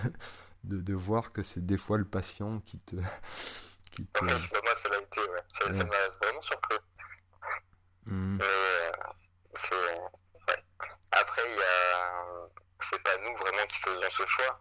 [0.64, 2.96] de, de voir que c'est des fois le patient qui te.
[3.92, 4.24] qui te...
[4.24, 5.44] moi, ça l'a été, ouais.
[5.52, 6.76] Ça m'a vraiment surpris.
[8.06, 8.38] Mmh.
[8.40, 8.90] Euh.
[10.48, 10.64] Ouais.
[11.12, 12.48] Après, il y a.
[12.80, 14.58] C'est pas nous vraiment qui faisons ce choix,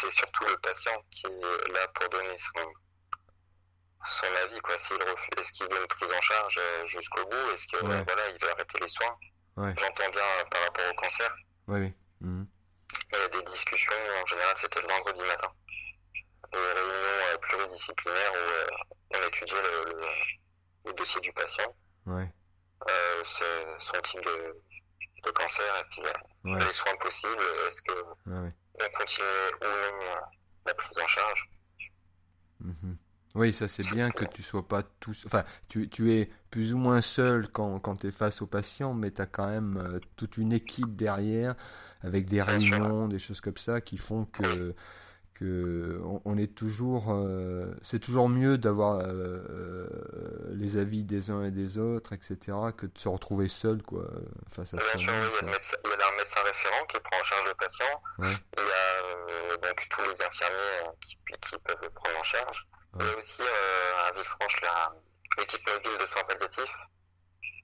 [0.00, 2.66] c'est surtout le patient qui est là pour donner son,
[4.04, 4.78] son avis, quoi.
[4.78, 7.50] S'il refuse, est-ce qu'il veut une prise en charge euh, jusqu'au bout?
[7.54, 9.16] Est-ce que voilà, il veut arrêter les soins?
[9.56, 9.74] Ouais.
[9.76, 11.34] J'entends bien par rapport au cancer.
[11.66, 11.92] Oui.
[12.20, 12.44] Mmh.
[13.12, 15.50] Il y a des discussions, en général c'était le vendredi matin.
[16.52, 18.66] Des réunions euh, pluridisciplinaires où euh,
[19.14, 20.00] on étudiait le,
[20.86, 21.74] le, dossier du patient,
[22.06, 22.32] ouais.
[22.88, 23.24] euh,
[23.78, 24.56] son type de,
[25.24, 27.42] de, cancer et puis euh, les soins possibles.
[27.68, 27.92] Est-ce que
[28.26, 29.26] ouais, on continue
[29.60, 30.20] ou non
[30.66, 31.50] la prise en charge.
[32.60, 32.92] Mmh.
[33.34, 36.78] Oui, ça c'est bien que tu sois pas tout, enfin, tu, tu es plus ou
[36.78, 40.38] moins seul quand, quand tu es face au patient, mais tu as quand même toute
[40.38, 41.54] une équipe derrière
[42.02, 44.74] avec des réunions, des choses comme ça qui font que
[45.38, 49.88] que on, est toujours euh, c'est toujours mieux d'avoir euh, euh,
[50.52, 54.10] les avis des uns et des autres etc que de se retrouver seul quoi
[54.50, 55.76] face à ça il, y a un médecin
[56.36, 61.16] référent qui prend en charge le patient il y a donc tous les infirmiers qui,
[61.40, 62.66] qui, peuvent prendre en charge
[62.98, 64.60] il y a aussi à Villefranche
[65.36, 66.74] l'équipe mobile de soins palliatifs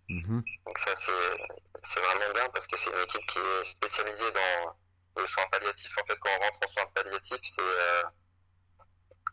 [0.09, 0.45] Mhm.
[0.67, 4.77] Donc ça c'est vraiment bien parce que c'est une équipe qui est spécialisée dans
[5.17, 5.97] le soin palliatif.
[5.99, 8.03] En fait, quand on rentre en soins palliatifs, c'est euh,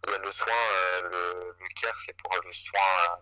[0.08, 3.20] il y a le soin, euh, le, le care, c'est pour le soin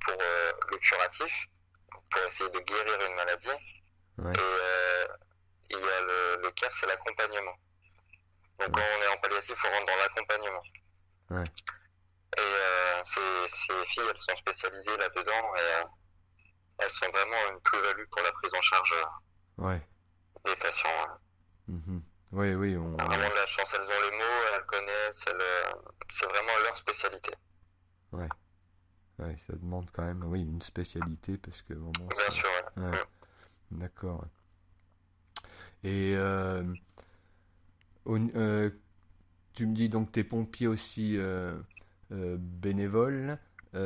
[0.00, 1.46] pour euh, le curatif,
[2.10, 3.82] pour essayer de guérir une maladie.
[4.18, 4.32] Ouais.
[5.70, 7.56] Et il y a le, le care, c'est l'accompagnement.
[8.58, 10.60] Donc quand on est en palliatif, on rentre dans l'accompagnement.
[11.30, 11.44] Ouais.
[12.38, 15.86] Et ces, ces, filles, elles sont spécialisées là-dedans et
[16.78, 18.94] elles sont vraiment une plus-value pour la prise en charge
[19.60, 19.78] euh,
[20.44, 20.88] des patients.
[21.68, 21.98] Mmh.
[22.32, 22.76] Oui, oui.
[22.76, 22.96] On...
[22.96, 25.72] Vraiment de la chance, elles ont les mots, elles connaissent, euh,
[26.10, 27.32] c'est vraiment leur spécialité.
[28.12, 28.28] Ouais.
[29.18, 29.36] ouais.
[29.46, 32.08] Ça demande quand même oui, une spécialité parce que vraiment.
[32.16, 32.90] Bien sûr, ouais.
[32.90, 33.04] ouais.
[33.70, 34.24] D'accord.
[35.84, 36.64] Et euh,
[38.08, 38.70] euh,
[39.54, 41.56] tu me dis donc tes pompiers aussi euh,
[42.12, 43.38] euh, bénévoles.
[43.74, 43.80] ouais.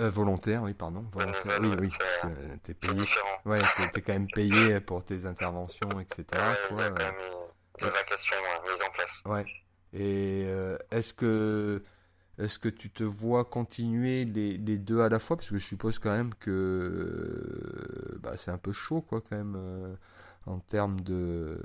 [0.00, 1.04] Euh, volontaire, oui, pardon.
[1.12, 1.58] Volontaire.
[1.60, 3.02] Oui, oui, parce que t'es payé.
[3.44, 3.60] Ouais,
[3.92, 6.24] t'es, quand même payé pour tes interventions, etc.
[6.32, 7.14] Ouais, il y a quand même
[7.80, 9.22] des vacations mises en place.
[9.26, 9.44] Ouais.
[9.92, 10.46] Et
[10.90, 11.84] est-ce que
[12.42, 15.36] est-ce que tu te vois continuer les, deux à la fois?
[15.36, 19.54] Parce que je suppose quand même que bah, c'est un peu chaud, quoi, quand même,
[19.56, 19.94] euh,
[20.46, 21.58] en termes de.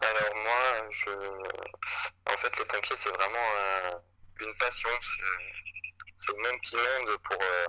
[0.00, 1.10] Alors moi, je...
[1.10, 4.00] en fait, les pompiers, c'est vraiment
[4.40, 4.90] une passion
[6.18, 7.36] c'est le même petit monde pour.
[7.40, 7.66] Euh,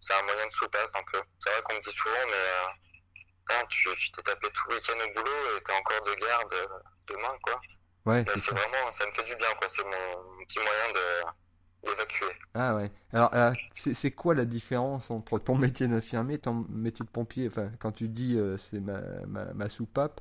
[0.00, 1.22] c'est un moyen de soupape un peu.
[1.38, 5.12] C'est vrai qu'on me dit souvent, mais euh, tu t'es tapé tout le week-end au
[5.14, 6.66] boulot et t'es encore de garde euh,
[7.08, 7.60] demain, quoi.
[8.06, 8.52] Ouais, c'est ça.
[8.52, 9.66] vraiment, ça me fait du bien, quoi.
[9.68, 12.26] C'est mon, petit moyen de d'évacuer.
[12.54, 12.90] Ah ouais.
[13.12, 13.30] Alors,
[13.74, 17.48] c'est quoi la différence entre ton métier d'infirmier et ton métier de pompier?
[17.48, 20.20] Enfin, quand tu dis c'est ma, ma, ma, soupape,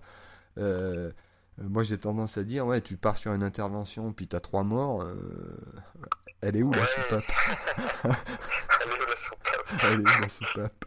[0.57, 4.63] moi j'ai tendance à dire, ouais, tu pars sur une intervention, puis tu as trois
[4.63, 5.07] morts.
[6.41, 7.23] elle est où la soupape?
[8.81, 9.65] Elle est où la soupape?
[9.83, 10.85] Elle est où la soupape?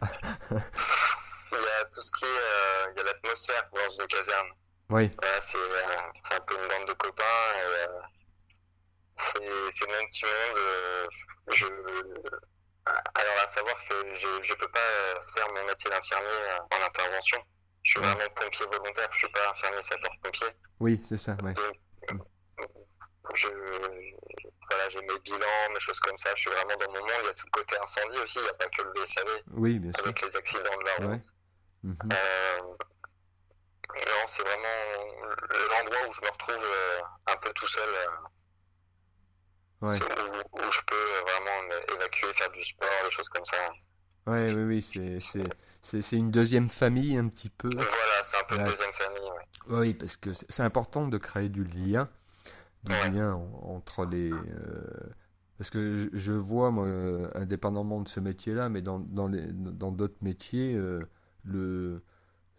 [1.51, 2.91] Il y a tout ce qui est.
[2.93, 4.49] il y a l'atmosphère dans une caserne.
[4.89, 5.11] Oui.
[5.47, 7.23] c'est un peu une bande de copains.
[9.17, 11.09] c'est le même petit monde.
[11.53, 11.65] je,
[12.85, 17.37] alors, à savoir que je ne peux pas faire mon métier d'infirmier euh, en intervention.
[17.83, 20.47] Je suis vraiment pompier volontaire, je ne suis pas infirmier sapeur-pompier.
[20.79, 21.53] Oui, c'est ça, ouais.
[23.35, 23.47] je,
[24.69, 26.29] voilà, j'ai mes bilans, mes choses comme ça.
[26.35, 27.11] Je suis vraiment dans mon monde.
[27.21, 28.39] Il y a tout le côté incendie aussi.
[28.39, 29.27] Il n'y a pas que le VSAV.
[29.51, 30.03] Oui, bien sûr.
[30.05, 31.09] Avec les accidents de la route.
[31.09, 31.21] Ouais.
[31.83, 31.97] Mhm.
[32.11, 32.75] Euh,
[33.95, 35.25] non, c'est vraiment
[35.69, 37.89] l'endroit où je me retrouve euh, un peu tout seul.
[39.81, 39.97] Ouais.
[39.97, 43.57] Où, où, je peux vraiment évacuer, faire du sport, des choses comme ça.
[44.27, 45.19] Ouais, oui, oui,
[45.81, 47.69] c'est, une deuxième famille un petit peu.
[47.73, 47.89] Voilà,
[48.29, 49.77] c'est un peu une deuxième famille, ouais.
[49.77, 52.09] Oui, parce que c'est important de créer du lien,
[52.83, 54.31] du lien entre les.
[54.31, 55.13] Euh,
[55.57, 59.45] parce que je, je, vois, moi, euh, indépendamment de ce métier-là, mais dans, dans, les,
[59.51, 61.01] dans d'autres métiers, euh,
[61.43, 62.03] le,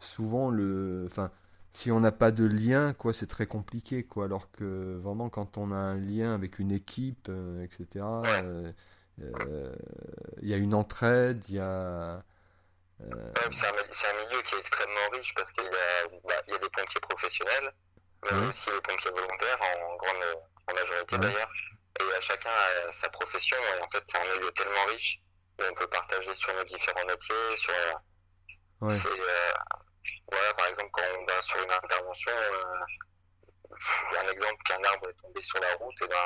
[0.00, 1.30] souvent, le, enfin,
[1.72, 4.24] si on n'a pas de lien, quoi, c'est très compliqué, quoi.
[4.24, 8.72] Alors que vraiment, quand on a un lien avec une équipe, euh, etc., euh,
[9.20, 9.74] euh,
[10.42, 12.22] il y a une entraide, il y a.
[12.98, 17.00] c'est un, milieu qui est extrêmement riche parce qu'il y, bah, y, a des pompiers
[17.00, 17.72] professionnels,
[18.24, 21.52] mais aussi des pompiers volontaires, en grande en majorité d'ailleurs.
[22.00, 25.20] Et chacun a sa profession, et en fait, c'est un milieu tellement riche
[25.58, 27.74] où on peut partager sur nos différents métiers, sur.
[28.80, 28.96] Ouais.
[30.30, 35.22] Voilà, par exemple, quand on va sur une intervention, euh, un exemple qu'un arbre est
[35.22, 36.16] tombé sur la route, et ben,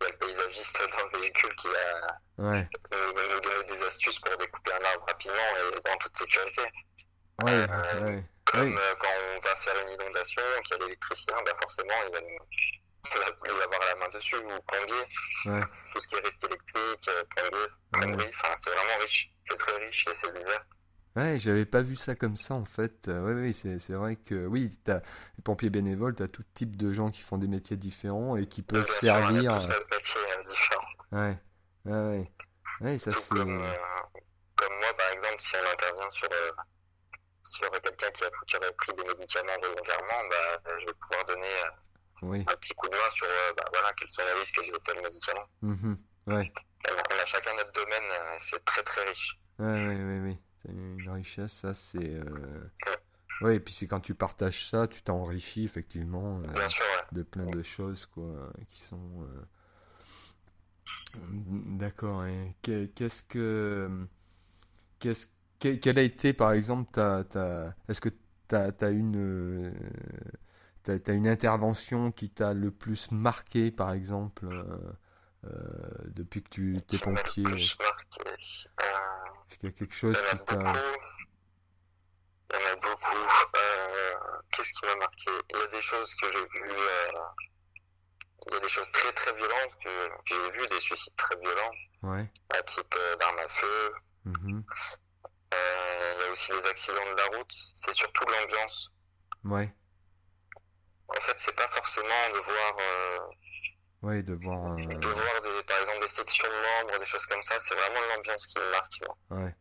[0.00, 2.68] il y a le paysagiste dans le véhicule qui a ouais.
[2.90, 6.62] nous, donné des astuces pour découper un arbre rapidement et dans toute sécurité.
[7.42, 8.24] Ouais, euh, ouais.
[8.44, 12.12] Comme euh, quand on va faire une inondation, qu'il y a l'électricien, ben forcément, il
[12.12, 12.20] va,
[13.46, 15.04] il va avoir la main dessus, ou plombier.
[15.92, 19.30] Tout ce qui est risque électrique, euh, plombier, plomberie, enfin, c'est vraiment riche.
[19.44, 20.64] C'est très riche et c'est divers.
[21.14, 23.06] Ouais, j'avais pas vu ça comme ça en fait.
[23.08, 25.00] Euh, ouais, oui, c'est, c'est vrai que oui, t'as
[25.36, 28.62] les pompiers bénévoles, t'as tout type de gens qui font des métiers différents et qui
[28.62, 29.60] peuvent servir.
[29.60, 30.86] Sûr, on métiers euh, différents.
[31.12, 31.38] Ouais,
[31.84, 32.32] ouais, ouais.
[32.80, 33.28] ouais ça c'est.
[33.28, 33.72] Comme, euh,
[34.56, 36.52] comme, moi, par exemple, si on intervient sur euh,
[37.44, 41.54] sur quelqu'un qui a, qui aurait pris des médicaments volontairement, bah, je vais pouvoir donner
[42.22, 42.40] oui.
[42.48, 43.26] un petit coup de main sur
[43.58, 45.44] bah, voilà quels sont les risques de tel médicament.
[45.60, 45.94] Mmh,
[46.28, 46.52] ouais.
[46.88, 49.38] On a, on a chacun notre domaine, c'est très très riche.
[49.58, 50.38] Ouais, ouais, ouais, ouais.
[50.62, 52.14] C'est une richesse, ça c'est.
[52.14, 52.70] Euh...
[53.40, 57.02] Ouais, et puis c'est quand tu partages ça, tu t'enrichis effectivement euh, sûr, ouais.
[57.12, 59.22] de plein de choses quoi, qui sont.
[59.22, 59.42] Euh...
[61.16, 62.24] D'accord.
[62.26, 64.06] Et qu'est-ce que.
[64.98, 65.26] Qu'est-ce
[65.58, 67.24] quelle a été par exemple ta.
[67.24, 67.74] ta...
[67.88, 69.72] Est-ce que tu as, as, une.
[70.82, 74.48] T'as as une intervention qui t'a le plus marqué par exemple
[75.44, 75.50] euh,
[76.06, 77.44] depuis que tu t'es pompier
[79.52, 80.54] Est-ce qu'il y a quelque chose qui t'a...
[80.54, 80.60] Il
[82.56, 83.26] y en a beaucoup.
[83.56, 84.14] Euh,
[84.50, 85.30] Qu'est-ce qui m'a marqué?
[85.50, 86.70] Il y a des choses que j'ai vues...
[86.70, 87.12] Euh...
[88.46, 91.36] Il y a des choses très très violentes que, que j'ai vues, des suicides très
[91.36, 91.70] violents.
[92.02, 92.32] Ouais.
[92.54, 93.92] À type euh, d'armes à feu.
[94.24, 94.64] Mm -hmm.
[95.52, 97.52] il y a aussi les accidents de la route.
[97.74, 98.90] C'est surtout l'ambiance.
[99.44, 99.70] Ouais.
[101.08, 102.76] En fait, c'est pas forcément de voir
[104.02, 104.72] oui, de voir.
[104.72, 104.76] Euh...
[104.76, 108.00] De voir des, par exemple des sections de membres, des choses comme ça, c'est vraiment
[108.14, 109.00] l'ambiance qui me marque.
[109.06, 109.38] Moi.
[109.38, 109.54] Ouais.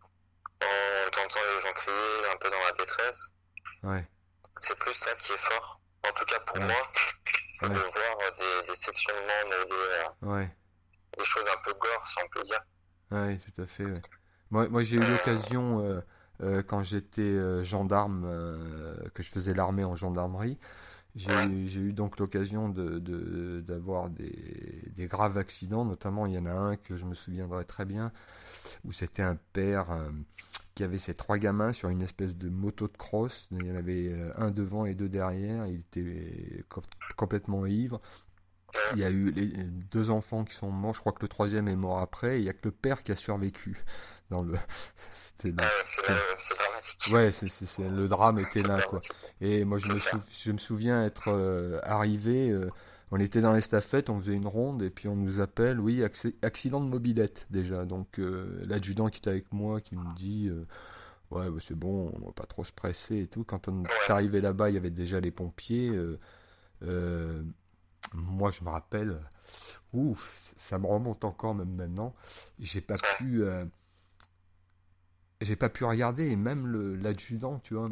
[0.62, 3.30] En entendant les gens crier, un peu dans la détresse.
[3.84, 4.08] Ouais.
[4.60, 5.80] C'est plus ça qui est fort.
[6.08, 6.66] En tout cas pour ouais.
[6.66, 6.92] moi,
[7.62, 7.70] ouais.
[7.70, 10.56] de voir des, des sections de membres et des, ouais.
[11.18, 12.62] des choses un peu gore, si on peut dire.
[13.12, 13.86] Oui, tout à fait.
[13.86, 14.02] Ouais.
[14.50, 16.02] Moi, moi j'ai eu l'occasion, euh,
[16.42, 18.24] euh, quand j'étais euh, gendarme,
[19.14, 20.58] que je faisais l'armée en gendarmerie,
[21.16, 24.32] j'ai eu donc l'occasion de, de- d'avoir des,
[24.96, 28.12] des graves accidents, notamment il y en a un que je me souviendrai très bien,
[28.86, 30.10] où c'était un père euh,
[30.76, 33.48] qui avait ses trois gamins sur une espèce de moto de cross.
[33.52, 35.68] Il y en avait euh, un devant et deux derrière.
[35.68, 36.84] Il était co-
[37.18, 38.02] complètement ivre.
[38.94, 39.48] Il y a eu les
[39.92, 40.94] deux enfants qui sont morts.
[40.96, 42.36] Je crois que le troisième est mort après.
[42.38, 43.78] et Il y a que le père qui a survécu.
[44.30, 44.54] Dans le,
[45.38, 47.14] c'était Ah ouais, c'est c'est dramatique.
[47.14, 49.00] Ouais, c'est, c'est, c'est- le drame était là, quoi.
[49.42, 50.10] Et moi, je me, C'est ça.
[50.12, 52.70] sou- je me souviens être euh, arrivé, euh,
[53.12, 56.34] on était dans l'estafette, on faisait une ronde, et puis on nous appelle, oui, acc-
[56.44, 57.84] accident de mobilette, déjà.
[57.86, 60.50] Donc, euh, l'adjudant qui était avec moi, qui me dit,
[61.32, 63.44] ouais, bah, c'est bon, on va pas trop se presser et tout.
[63.44, 65.92] Quand on est arrivé là-bas, il y avait déjà les pompiers.
[66.84, 67.44] euh,
[68.14, 69.20] moi, je me rappelle,
[69.94, 72.16] ouf, ça me remonte encore même maintenant.
[72.60, 73.66] J'ai pas pu, euh,
[75.42, 76.68] j'ai pas pu regarder, et même
[77.02, 77.90] l'adjudant, tu vois,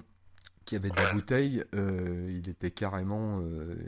[0.65, 3.41] qui avait de la bouteille, il était carrément,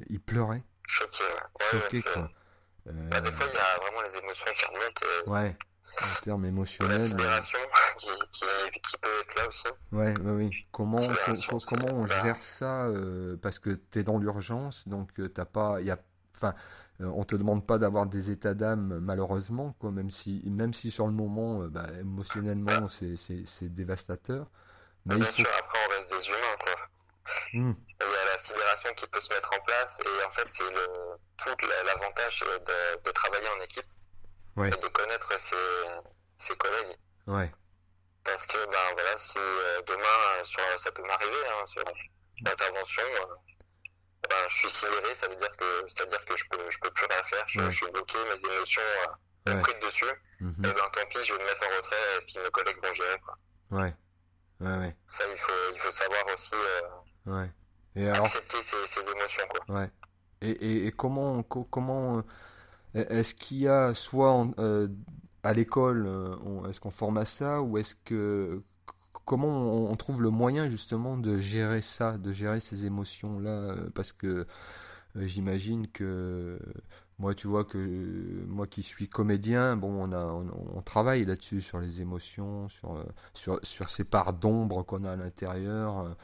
[0.10, 0.64] il pleurait.
[0.88, 1.24] Choqué,
[1.70, 2.32] Choqué, quoi.
[2.86, 5.32] Bah, des fois, il y a vraiment les émotions qui remontent.
[5.32, 5.56] Ouais
[6.00, 7.10] en termes émotionnels.
[7.10, 8.08] qui,
[8.82, 9.68] qui, peut être là aussi.
[9.92, 10.68] Ouais, oui.
[10.72, 10.98] Comment,
[11.68, 12.88] comment on gère ça
[13.42, 15.82] Parce que tu es dans l'urgence, donc t'as pas.
[15.82, 16.00] Y a,
[16.42, 16.56] enfin,
[17.00, 21.08] on te demande pas d'avoir des états d'âme, malheureusement, quoi, même, si, même si sur
[21.08, 24.48] le moment, bah, émotionnellement, c'est dévastateur.
[25.06, 26.76] Mais Bien sûr, après, on reste des humains, quoi.
[27.54, 27.74] Hmm.
[28.00, 30.64] Il y a la sidération qui peut se mettre en place, et en fait, c'est
[31.38, 33.88] tout l'avantage de, de travailler en équipe
[34.58, 35.56] et de connaître ses,
[36.38, 36.98] ses collègues.
[37.28, 37.52] Ouais.
[38.24, 41.84] Parce que ben voilà, si euh, demain sur, ça peut m'arriver hein, sur
[42.46, 43.36] l'intervention, euh,
[44.32, 47.06] ben, je suis sidéré, ça veut dire que c'est-à-dire que je peux je peux plus
[47.06, 48.82] rien faire, je, suis bloqué, mes émotions
[49.50, 49.80] euh, ouais.
[49.82, 50.06] dessus.
[50.40, 50.56] Mhm.
[50.60, 52.94] Et ben tant pis, je vais me mettre en retrait et puis mes collègues vont
[52.94, 53.38] gérer quoi.
[53.72, 53.94] Ouais.
[54.60, 54.96] Ouais, ouais.
[55.08, 56.56] Ça il faut il faut savoir aussi
[57.26, 57.50] ouais.
[57.96, 58.26] Et alors...
[58.26, 59.76] accepter ses, ses, émotions quoi.
[59.76, 59.90] Ouais.
[60.42, 62.24] Et, et, et comment comment
[62.94, 64.88] est-ce qu'il y a soit euh,
[65.44, 68.62] à l'école, euh, est-ce qu'on forme à ça ou est-ce que
[69.26, 73.90] comment on, trouve le moyen justement de gérer ça, de gérer ces émotions là euh,
[73.94, 74.48] Parce que
[75.16, 76.60] j'imagine que
[77.20, 77.78] moi, tu vois que
[78.48, 83.60] moi qui suis comédien, bon, on a, on, travaille là-dessus sur les émotions, sur sur
[83.64, 86.16] sur ces parts d'ombre qu'on a à l'intérieur,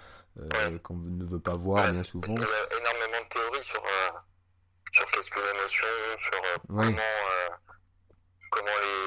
[0.83, 2.33] qu'on ne veut pas voir bien souvent.
[2.35, 3.81] Il y a énormément de théories sur
[4.97, 6.57] sur qu'est-ce que l'émotion, sur euh,
[8.49, 9.06] comment, euh, les,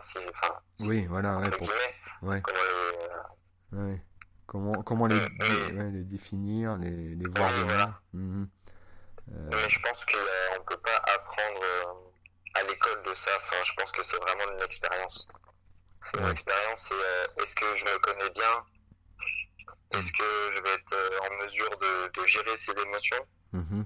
[0.00, 0.04] venir.
[0.04, 1.68] Si, enfin, oui, voilà, ouais, pour...
[2.22, 2.42] ouais.
[2.42, 2.58] Comment
[3.72, 4.02] les, ouais.
[4.46, 7.66] Comment, comment les, les, les, définir, les, les voir venir.
[7.66, 8.00] Voilà.
[8.12, 8.48] Mhm.
[9.32, 9.48] Euh...
[9.50, 13.30] Mais je pense qu'on ne peut pas apprendre euh, à l'école de ça.
[13.36, 15.26] Enfin, je pense que c'est vraiment une expérience.
[16.04, 16.92] C'est une expérience.
[17.38, 18.64] Est-ce que je me connais bien?
[19.92, 23.26] Est-ce que je vais être en mesure de, de gérer ces émotions?
[23.52, 23.84] Mhm.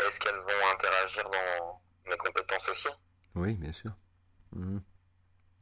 [0.00, 2.88] Est-ce qu'elles vont interagir dans mes compétences aussi?
[3.34, 3.92] Oui, bien sûr.
[4.52, 4.82] Mhm.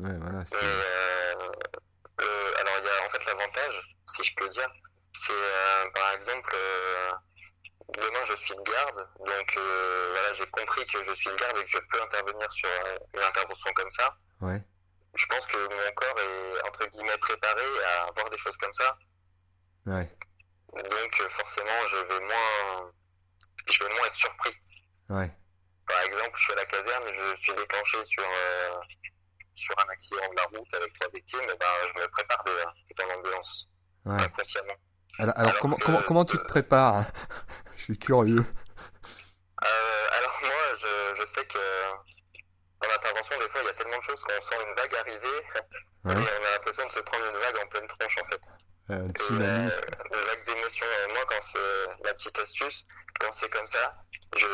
[0.01, 0.45] Ouais, voilà.
[0.55, 0.83] Euh,
[2.21, 4.69] euh, alors, il y a en fait l'avantage, si je peux dire,
[5.13, 6.57] c'est euh, par exemple,
[7.99, 9.59] demain je suis de garde, donc
[10.13, 12.69] voilà, j'ai compris que je suis de garde et que je peux intervenir sur
[13.13, 14.17] une intervention comme ça.
[14.41, 14.63] Ouais.
[15.17, 18.97] Je pense que mon corps est entre guillemets préparé à avoir des choses comme ça.
[19.85, 20.11] Ouais.
[20.73, 22.93] Donc forcément, je vais moins
[23.69, 24.55] je vais moins être surpris.
[25.11, 25.31] Ouais.
[25.87, 28.25] Par exemple, je suis à la caserne, je suis déclenché sur,
[29.61, 32.73] sur un accident de la route avec trois victimes, et ben, je me prépare déjà,
[32.97, 33.69] dans l'ambulance,
[34.07, 34.23] ouais.
[34.23, 34.75] inconsciemment.
[35.19, 37.05] Alors, alors, comment, comment, comment tu te prépares?
[37.77, 38.45] Je suis curieux.
[38.45, 41.59] Euh, alors moi, je, je sais que
[42.83, 45.43] dans l'intervention, des fois, il y a tellement de choses qu'on sent une vague arriver,
[46.05, 46.13] ouais.
[46.15, 48.41] et on a l'impression de se prendre une vague en pleine tronche, en fait.
[48.91, 49.09] Euh.
[49.31, 49.71] Euh,
[50.11, 50.87] une vague d'émotions.
[51.11, 52.87] Moi, quand c'est la petite astuce,
[53.21, 53.95] quand c'est comme ça,
[54.37, 54.47] je,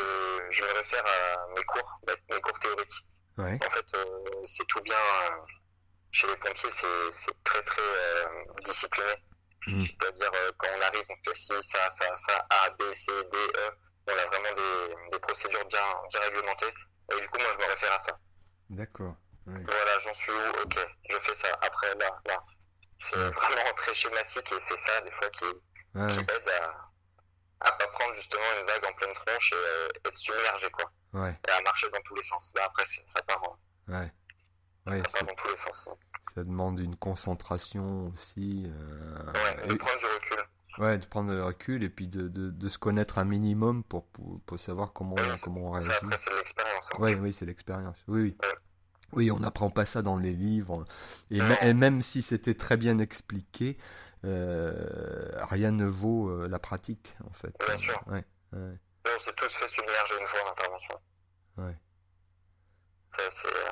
[0.51, 2.93] je, me réfère à mes cours, mes cours théoriques.
[3.37, 3.59] Ouais.
[3.63, 4.95] En fait, euh, c'est tout bien.
[4.95, 5.39] Euh,
[6.11, 8.25] chez les pompiers, c'est très très euh,
[8.65, 9.13] discipliné.
[9.67, 9.83] Mmh.
[9.85, 13.69] C'est-à-dire, quand on arrive, on fait ci, ça, ça, ça, A, B, C, D, E.
[14.07, 16.73] On a vraiment des, des procédures bien, bien réglementées.
[17.13, 18.17] Et du coup, moi, je me réfère à ça.
[18.69, 19.15] D'accord.
[19.45, 20.61] Voilà, j'en suis où?
[20.63, 20.77] Ok,
[21.09, 21.57] je fais ça.
[21.61, 22.41] Après, là, là.
[22.99, 23.29] C'est ouais.
[23.29, 26.07] vraiment très schématique et c'est ça, des fois, qui, ouais.
[26.07, 26.89] qui aide à,
[27.59, 30.91] à pas prendre justement une vague en pleine tronche et euh, être submergé quoi.
[31.13, 31.39] Ouais.
[31.47, 32.51] Et à marcher dans tous les sens.
[32.55, 33.41] Là après ça part.
[33.87, 34.11] Ouais.
[34.85, 35.89] Ouais, ça part dans tous les sens.
[36.35, 38.65] Ça demande une concentration aussi.
[38.67, 39.77] Euh, ouais, de et...
[39.77, 40.37] prendre du recul.
[40.79, 44.05] Ouais, de prendre du recul et puis de, de, de se connaître un minimum pour,
[44.07, 45.91] pour, pour savoir comment, ouais, comment on réagit.
[45.91, 46.89] Après, c'est l'expérience.
[46.91, 46.97] Hein.
[46.99, 47.97] Oui, oui, c'est l'expérience.
[48.07, 48.37] Oui, oui.
[48.43, 48.55] Ouais.
[49.13, 50.85] Oui, on n'apprend pas ça dans les livres.
[51.31, 53.77] Et, et même si c'était très bien expliqué,
[54.23, 57.53] rien ne vaut euh, la pratique, en fait.
[57.65, 58.01] Bien sûr.
[58.07, 58.77] Ouais, ouais.
[59.15, 60.99] On s'est tous fait submerger une fois en intervention.
[61.57, 61.75] Ouais.
[63.09, 63.71] Ça, c'est, euh,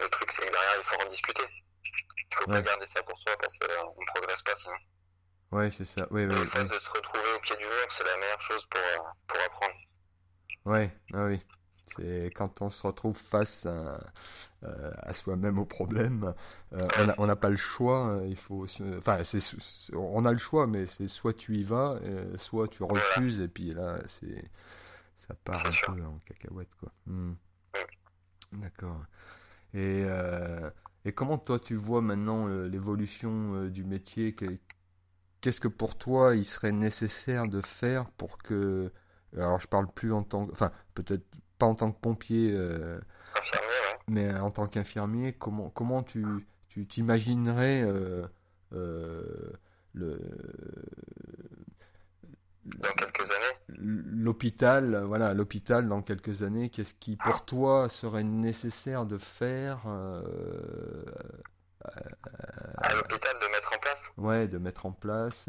[0.00, 1.42] le truc, c'est que derrière, il faut en discuter.
[1.84, 2.62] Il faut ouais.
[2.62, 4.76] pas garder ça pour soi parce qu'on euh, ne progresse pas sinon.
[5.52, 6.06] Ouais, c'est ça.
[6.10, 9.10] Le fait de se retrouver au pied du mur, c'est la meilleure chose pour, euh,
[9.26, 9.74] pour apprendre.
[10.64, 11.40] Ouais, ah oui.
[11.96, 13.98] C'est quand on se retrouve face à, euh,
[14.62, 16.34] à soi-même au problème,
[16.72, 16.86] euh,
[17.18, 18.08] on n'a pas le choix.
[18.08, 18.66] Euh, il faut,
[18.98, 19.18] enfin,
[19.94, 21.98] on a le choix, mais c'est soit tu y vas,
[22.36, 24.50] soit tu refuses, et puis là, c'est,
[25.16, 26.92] ça part un peu en cacahuète, quoi.
[27.06, 27.34] Hmm.
[28.52, 29.00] D'accord.
[29.72, 30.04] Et,
[31.04, 34.36] et comment toi tu vois maintenant l'évolution du métier?
[35.40, 38.92] Qu'est-ce que pour toi il serait nécessaire de faire pour que
[39.36, 41.24] alors je parle plus en tant que, enfin peut-être
[41.58, 43.69] pas en tant que pompier, euh, ouais.
[44.10, 46.24] Mais en tant qu'infirmier, comment, comment tu,
[46.68, 48.26] tu t'imaginerais euh,
[48.72, 49.52] euh,
[49.94, 50.18] le
[52.64, 53.56] dans quelques années.
[53.68, 61.02] L'hôpital, voilà, l'hôpital dans quelques années, qu'est-ce qui pour toi serait nécessaire de faire euh,
[62.78, 64.12] À l'hôpital de mettre en place.
[64.16, 65.48] Ouais, de mettre en place.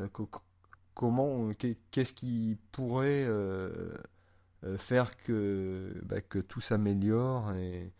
[0.93, 1.51] Comment,
[1.91, 3.93] qu'est-ce qui pourrait euh,
[4.63, 7.93] euh, faire que, bah, que tout s'améliore et,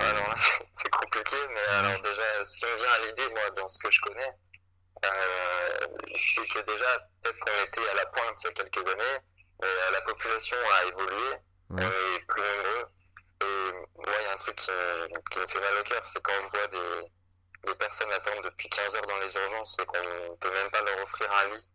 [0.00, 0.34] Alors
[0.72, 3.90] c'est compliqué, mais alors déjà, ce qui me vient à l'idée, moi, dans ce que
[3.90, 4.32] je connais,
[5.04, 9.18] euh, c'est que déjà, peut-être qu'on était à la pointe il y a quelques années,
[9.62, 11.36] euh, la population a évolué,
[11.70, 12.86] on est plus nombreux.
[13.40, 16.32] Et moi, il y a un truc qui, me fait mal au cœur, c'est quand
[16.42, 20.36] je vois des, des personnes attendre depuis 15 heures dans les urgences et qu'on ne
[20.36, 21.68] peut même pas leur offrir un lit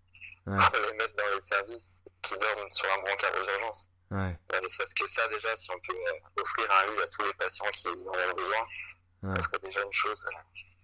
[0.45, 3.87] pour les mettre dans les services qui dorment sur un brancard aux urgences.
[4.11, 4.37] Ouais.
[4.61, 7.33] Ne serait-ce que ça, déjà, si on peut euh, offrir un lit à tous les
[7.33, 10.25] patients qui en ont besoin, ça serait déjà une chose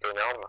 [0.04, 0.46] énorme.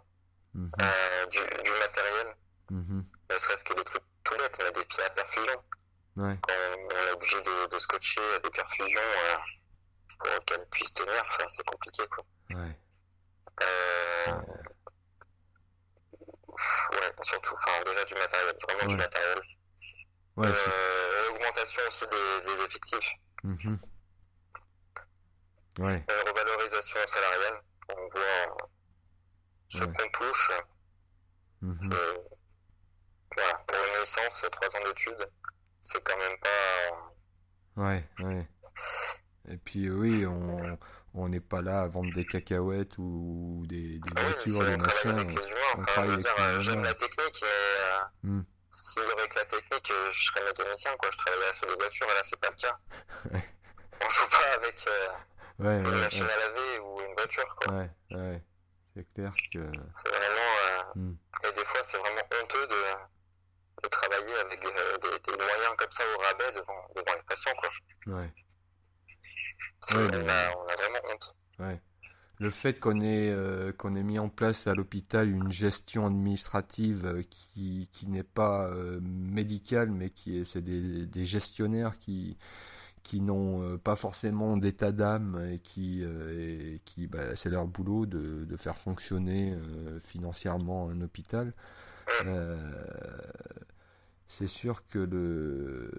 [0.54, 0.70] Mhm.
[0.80, 2.36] Euh, du, du, matériel.
[2.70, 3.04] Mhm.
[3.30, 5.62] Ne serait-ce que des trucs tout bêtes, on a des pieds à perfusion.
[6.16, 6.36] Ouais.
[6.42, 9.36] Quand on, est obligé de, de, scotcher des perfusions euh,
[10.18, 12.24] pour qu'elles puissent tenir, enfin, c'est compliqué quoi.
[12.50, 12.78] Ouais.
[13.62, 14.32] Euh,
[16.92, 19.40] ouais, surtout, enfin, déjà du matériel, vraiment du matériel.
[20.40, 23.14] Ouais, euh, L'augmentation aussi des, des effectifs.
[23.44, 23.78] Mhm.
[25.78, 26.04] Ouais.
[26.10, 27.60] Euh, revalorisation salariale.
[27.90, 28.68] On voit
[29.68, 30.52] ce qu'on touche.
[31.60, 31.94] Mhm.
[33.36, 35.30] Voilà, pour une licence, trois ans d'études,
[35.80, 37.82] c'est quand même pas.
[37.82, 38.48] Ouais, ouais.
[39.48, 40.78] Et puis oui, on
[41.14, 45.36] on n'est pas là à vendre des cacahuètes ou des, des ah voitures, des machins.
[45.76, 46.60] On, travaille avec les humains.
[46.60, 48.44] J'aime la technique, euh, mm.
[48.90, 51.10] S'il y avait que la technique, euh, je serais mécanicien, quoi.
[51.10, 52.78] Je travaillerais sur les voitures, et là, c'est pas le cas.
[54.04, 55.08] on joue pas avec euh,
[55.60, 57.74] ouais, une ouais, machine à laver ou une voiture, quoi.
[57.74, 58.42] Ouais, ouais.
[58.96, 59.70] C'est clair que.
[59.94, 60.52] C'est vraiment.
[60.64, 61.16] Euh, hmm.
[61.44, 62.82] Et des fois, c'est vraiment honteux de,
[63.82, 67.54] de travailler avec euh, des, des, moyens comme ça au rabais devant, devant les patients,
[67.58, 67.68] quoi.
[68.06, 68.32] Ouais.
[69.92, 71.36] on, a, on, a, vraiment honte.
[71.60, 71.80] Ouais.
[72.40, 77.04] Le fait qu'on ait, euh, qu'on ait mis en place à l'hôpital une gestion administrative
[77.04, 82.38] euh, qui, qui n'est pas euh, médicale, mais qui est, c'est des, gestionnaires qui,
[83.02, 86.02] qui n'ont pas forcément d'état d'âme et qui,
[86.86, 89.54] qui bah, c'est leur boulot de, de faire fonctionner
[90.00, 91.52] financièrement un hôpital.
[94.28, 95.90] c'est sûr que le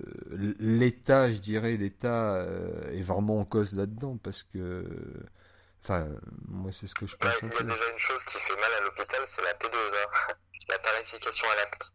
[0.59, 2.45] l'État, je dirais, l'État
[2.91, 4.83] est vraiment en cause là-dedans parce que,
[5.83, 6.07] enfin,
[6.47, 7.33] moi c'est ce que je pense.
[7.41, 10.35] il y a déjà une chose qui fait mal à l'hôpital, c'est la T2A,
[10.69, 11.93] la tarification à l'acte.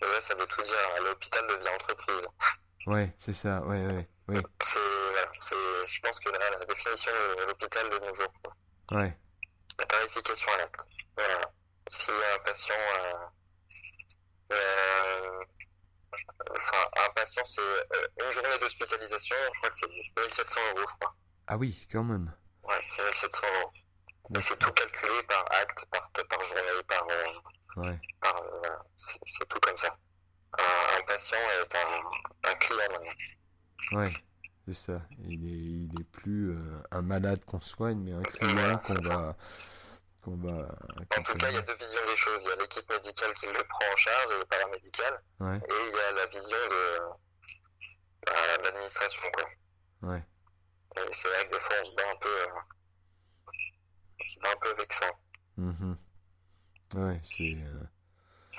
[0.00, 1.02] Déjà, ça veut tout dire.
[1.02, 2.26] L'hôpital devient entreprise.
[2.86, 3.62] Ouais, c'est ça.
[3.66, 4.08] Ouais, ouais.
[4.28, 4.40] Oui.
[4.60, 5.56] C'est, voilà, c'est,
[5.88, 8.32] je pense que la, la définition de l'hôpital de nos jours.
[8.42, 8.98] Quoi.
[8.98, 9.18] Ouais.
[9.78, 10.86] La tarification à l'acte.
[11.16, 11.40] Voilà.
[11.88, 15.44] Si un patient, euh, euh,
[16.54, 20.94] enfin, un patient, c'est euh, une journée d'hospitalisation, je crois que c'est 1700 euros, je
[21.00, 21.14] crois.
[21.46, 22.32] Ah oui, quand même.
[22.68, 23.72] Ouais, c'est 1700 euros.
[24.40, 27.06] C'est tout calculé par acte, par, par journée, par.
[27.08, 27.98] Euh, ouais.
[28.20, 28.82] par voilà.
[28.96, 29.96] c'est, tout comme ça.
[30.58, 33.98] Un, un patient est un, un client maintenant.
[33.98, 34.10] Ouais,
[34.66, 35.00] c'est ça.
[35.24, 39.36] Il est, il est plus euh, un malade qu'on soigne, mais un client qu'on va,
[40.22, 40.68] qu'on va.
[41.16, 42.42] En tout cas, il y a deux visions des choses.
[42.42, 45.56] Il y a l'équipe médicale qui le prend en charge, le paramédical, ouais.
[45.56, 47.00] et il y a la vision de
[48.26, 50.10] bah, l'administration, quoi.
[50.10, 50.22] Ouais.
[51.10, 52.48] Et c'est vrai que des fois, on se bat un peu, euh,
[54.44, 55.10] un peu avec ça.
[55.56, 55.94] Mmh.
[56.94, 57.54] Ouais, c'est.
[57.54, 57.84] Euh...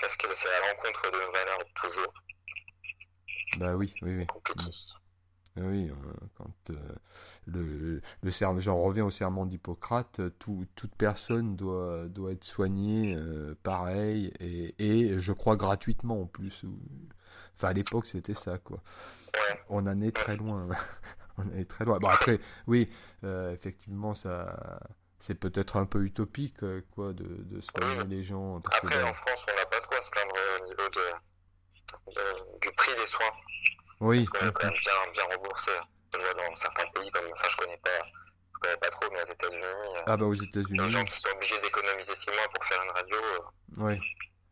[0.02, 2.14] Parce que c'est à l'encontre de nos valeurs toujours.
[3.58, 4.24] Bah oui, oui, oui.
[4.24, 4.70] Mmh.
[5.58, 5.94] Ah oui, euh,
[6.36, 6.76] quand euh,
[7.48, 13.16] le, le serment, j'en reviens au serment d'Hippocrate, tout, toute personne doit, doit être soignée
[13.16, 16.64] euh, pareil et, et je crois gratuitement en plus.
[17.56, 18.82] Enfin à l'époque c'était ça quoi.
[19.70, 20.68] On en est très loin.
[21.40, 21.98] On est très loin.
[22.00, 22.90] Bon après, oui,
[23.24, 24.80] effectivement ça,
[25.20, 26.60] c'est peut-être un peu utopique
[26.96, 28.62] quoi de, de soigner les gens.
[28.62, 32.14] Parce après que, en France on n'a pas de quoi se plaindre au niveau de,
[32.16, 33.32] de, du prix des soins.
[34.00, 34.26] Oui.
[34.26, 35.72] Parce qu'on est quand même bien, bien remboursé.
[36.14, 38.02] Je vois dans certains pays, comme, enfin, je connais pas,
[38.54, 39.64] je connais pas trop, mais aux États-Unis.
[39.64, 40.80] Euh, ah, bah, aux États-Unis.
[40.80, 43.18] Les gens qui sont obligés d'économiser 6 mois pour faire une radio.
[43.18, 43.40] Euh,
[43.78, 44.00] oui.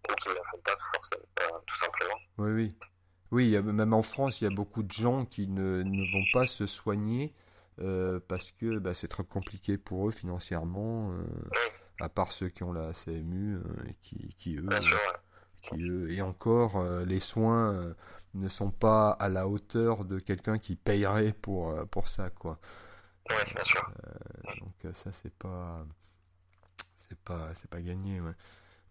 [0.10, 2.16] Ou qui ne la font pas, forcément, euh, tout simplement.
[2.38, 2.78] Oui, oui.
[3.32, 6.46] Oui, même en France, il y a beaucoup de gens qui ne, ne vont pas
[6.46, 7.34] se soigner
[7.80, 11.24] euh, parce que bah, c'est trop compliqué pour eux financièrement, euh,
[12.00, 13.62] à part ceux qui ont la CMU, euh,
[14.02, 14.68] qui, qui eux,
[15.62, 15.76] qui
[16.10, 17.94] et encore les soins
[18.34, 22.60] ne sont pas à la hauteur de quelqu'un qui payerait pour, pour ça, quoi.
[23.30, 23.92] Ouais, bien sûr.
[24.60, 25.86] Donc ça, c'est pas,
[26.98, 28.22] c'est pas, c'est pas gagné.
[28.22, 28.32] Ouais.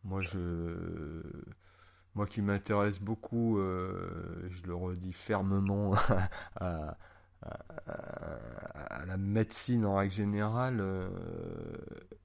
[0.05, 1.23] Moi, je,
[2.17, 5.95] moi qui m'intéresse beaucoup, je le redis fermement,
[6.57, 6.97] à,
[7.43, 10.83] à, la médecine en règle générale,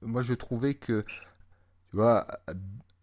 [0.00, 1.02] moi je trouvais que,
[1.90, 2.26] tu vois,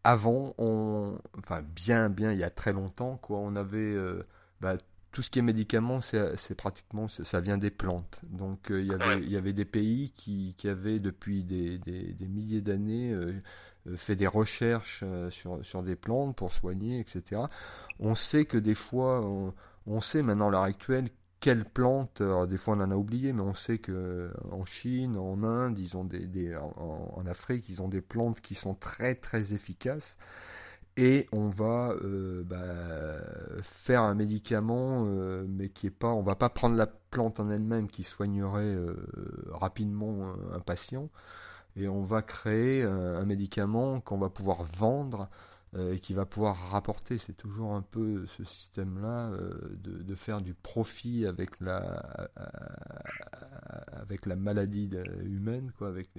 [0.03, 3.95] avant, on, enfin bien, bien, il y a très longtemps, quoi, on avait
[4.59, 4.75] bah,
[5.11, 8.21] tout ce qui est médicaments, c'est pratiquement, ça vient des plantes.
[8.29, 11.79] Donc euh, il, y avait, il y avait des pays qui, qui avaient depuis des,
[11.79, 13.41] des, des milliers d'années euh, euh,
[13.95, 17.41] fait des recherches sur, sur des plantes pour soigner, etc.
[17.99, 19.25] On sait que des fois,
[19.85, 21.09] on, sait maintenant à l'heure actuelle
[21.39, 25.43] quelles plantes, des fois on en a oublié, mais on sait que en Chine, en
[25.43, 30.17] Inde, ils ont des, en, Afrique, ils ont des plantes qui sont très très efficaces
[30.99, 36.35] et on va euh, bah, faire un médicament, euh, mais qui est pas, on va
[36.35, 38.95] pas prendre la plante en elle-même qui soignerait euh,
[39.51, 41.09] rapidement un patient,
[41.75, 45.29] et on va créer un, médicament qu'on va pouvoir vendre
[45.77, 47.19] et qui va pouvoir rapporter.
[47.19, 49.31] C'est toujours un peu ce système-là
[49.77, 52.29] de, faire du profit avec la
[53.91, 54.89] avec la maladie
[55.23, 56.09] humaine, quoi, avec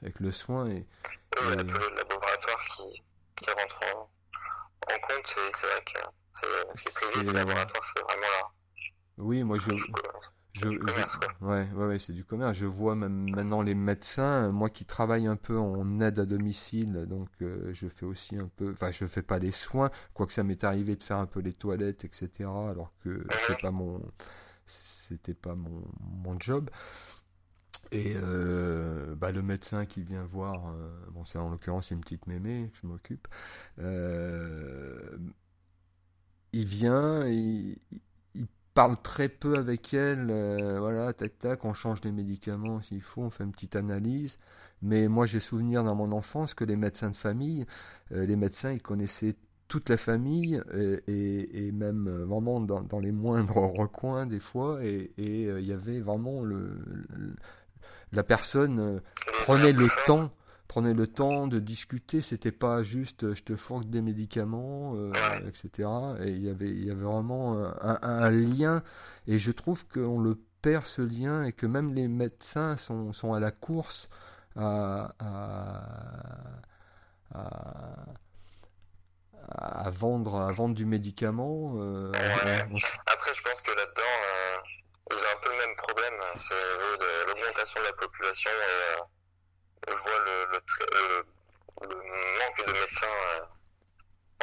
[0.00, 1.56] avec le soin et, et...
[1.56, 3.02] le laboratoire qui
[3.42, 5.98] qui rentre en, compte, c'est vrai que
[6.74, 8.50] c'est plus le laboratoire, c'est vraiment là.
[9.18, 9.70] Oui, moi je.
[10.52, 12.56] Je, ouais, ouais, ouais c'est du commerce.
[12.58, 17.06] Je vois même maintenant les médecins, moi qui travaille un peu en aide à domicile,
[17.08, 20.44] donc euh, je fais aussi un peu, enfin je fais pas les soins, quoique ça
[20.44, 22.50] m'est arrivé de faire un peu les toilettes, etc.
[22.68, 24.02] Alors que c'est pas mon,
[24.66, 26.68] c'était pas mon, mon job.
[27.92, 32.26] Et euh, bah, le médecin qui vient voir, euh, bon, c'est en l'occurrence une petite
[32.26, 33.28] mémé que je m'occupe,
[33.80, 35.18] euh,
[36.52, 37.78] il vient, il,
[38.74, 40.26] parle très peu avec elle,
[40.78, 44.38] voilà, tac tac, on change les médicaments s'il faut, on fait une petite analyse.
[44.82, 47.66] Mais moi j'ai souvenir dans mon enfance que les médecins de famille,
[48.10, 49.36] les médecins ils connaissaient
[49.68, 50.60] toute la famille
[51.06, 56.00] et, et, même vraiment dans, dans, les moindres recoins des fois et il y avait
[56.00, 56.70] vraiment le
[58.12, 59.00] la personne euh,
[59.44, 60.30] prenait le temps
[60.72, 65.12] prenait le temps de discuter, c'était pas juste euh, je te fourgue des médicaments, euh,
[65.46, 65.86] etc.
[66.24, 68.82] Et il y avait, il y avait vraiment un, lien,
[69.26, 73.34] et je trouve qu'on le perd ce lien, et que même les médecins sont, sont
[73.34, 74.08] à la course
[74.56, 75.10] à,
[79.50, 81.74] à, vendre, à vendre du médicament.
[82.14, 84.02] Après, je pense que là-dedans,
[85.10, 86.54] ils ont un peu le même problème, c'est
[87.26, 89.02] l'augmentation de la population euh,
[89.88, 91.26] je vois le, le,
[91.82, 91.96] le,
[92.38, 93.44] manque de médecins euh,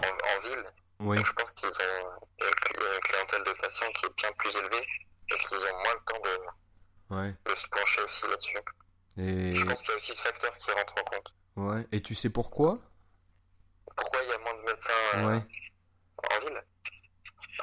[0.03, 0.65] en, en, ville.
[0.99, 1.17] Oui.
[1.23, 2.11] je pense qu'ils ont
[2.41, 4.85] une clientèle de patients qui est bien plus élevée
[5.29, 7.35] parce qu'ils ont moins le temps de, ouais.
[7.45, 8.57] de se pencher aussi là-dessus.
[9.17, 9.51] Et...
[9.51, 11.33] Je pense qu'il y a aussi ce facteur qui rentre en compte.
[11.55, 11.87] Ouais.
[11.91, 12.79] Et tu sais pourquoi?
[13.95, 15.43] Pourquoi il y a moins de médecins euh, ouais.
[16.31, 16.63] en ville?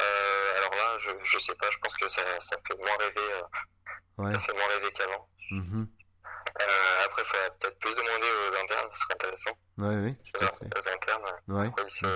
[0.00, 3.32] Euh, alors là, je, je sais pas, je pense que ça, ça fait moins rêver,
[3.32, 4.32] euh, ouais.
[4.32, 5.28] ça fait moins rêver qu'avant.
[5.50, 5.84] Mm euh,
[7.04, 9.50] après, il faudrait peut-être plus demander aux internes, ce serait intéressant.
[9.78, 10.78] Ouais, oui, tout à fait.
[10.78, 11.70] Aux internes, ouais.
[11.84, 12.06] ils, se,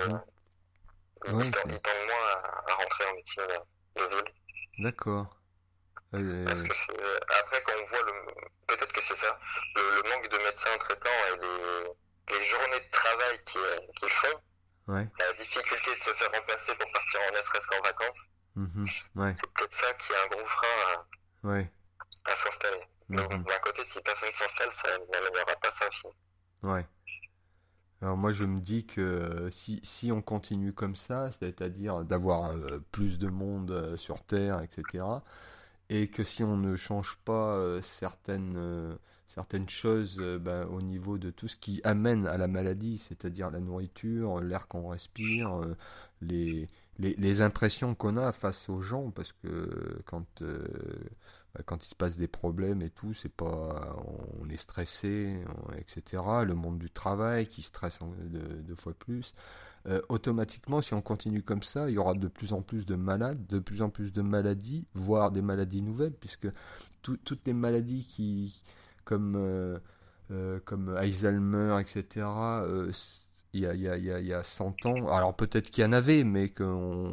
[1.27, 3.45] ils, ouais, ils tendent moins à, à, rentrer en médecine
[3.97, 4.35] de ville.
[4.79, 5.37] D'accord.
[6.15, 6.45] Euh...
[6.49, 8.13] après, quand on voit le,
[8.67, 9.39] peut-être que c'est ça,
[9.77, 14.41] le, le, manque de médecins traitants et les, les journées de travail qu'ils font,
[14.89, 18.29] la difficulté de se faire remplacer pour partir en ne serait-ce qu'en vacances.
[18.57, 18.87] Mhm.
[18.89, 21.71] C'est peut-être ça qui est un gros frein à, ouais.
[22.25, 22.83] à s'installer.
[23.11, 23.43] Donc, mhm.
[23.43, 26.07] d'un côté, si personne s'installe, ça n'améliorera pas ça aussi.
[26.63, 26.87] Ouais.
[28.03, 32.83] Alors moi je me dis que si, si on continue comme ça, c'est-à-dire d'avoir euh,
[32.93, 35.05] plus de monde euh, sur Terre, etc.,
[35.91, 38.99] et que si on ne change pas euh, certaines
[39.31, 43.51] certaines choses euh, ben, au niveau de tout ce qui amène à la maladie, c'est-à-dire
[43.51, 45.77] la nourriture, l'air qu'on respire, euh,
[46.21, 50.67] les, les, les, impressions qu'on a face aux gens, parce que quand, euh,
[51.67, 53.97] quand il se passe des problèmes et tout, c'est pas,
[54.41, 55.43] on est stressé,
[55.77, 56.23] etc.
[56.45, 57.99] Le monde du travail qui stresse
[58.29, 59.35] deux, fois plus.
[60.09, 63.47] automatiquement, si on continue comme ça, il y aura de plus en plus de malades,
[63.47, 66.49] de plus en plus de maladies, voire des maladies nouvelles, puisque
[67.03, 68.63] toutes les maladies qui,
[69.11, 69.79] comme, euh,
[70.31, 72.93] euh, comme Alzheimer, etc., euh,
[73.53, 75.09] il y, a, il, y a, il y a 100 ans.
[75.09, 77.13] Alors peut-être qu'il y en avait, mais qu'on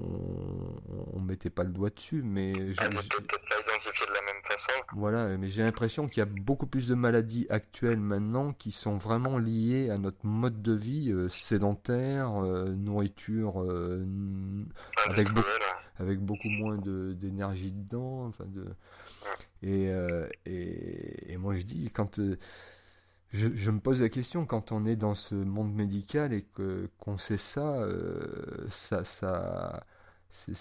[1.13, 2.21] on mettait pas le doigt dessus.
[2.23, 4.71] Mais ah, de la même façon.
[4.95, 8.97] Voilà, mais j'ai l'impression qu'il y a beaucoup plus de maladies actuelles maintenant qui sont
[8.97, 13.65] vraiment liées à notre mode de vie sédentaire, nourriture
[15.07, 15.47] avec, beaucoup,
[15.99, 18.27] avec beaucoup moins d'énergie dedans.
[18.27, 18.65] Enfin de,
[19.63, 22.19] et, euh, et, et, moi je dis, quand.
[23.37, 26.43] Euh, je, je, me pose la question quand on est dans ce monde médical et
[26.43, 29.83] que qu'on sait ça, euh, ça, ça,
[30.29, 30.53] ça,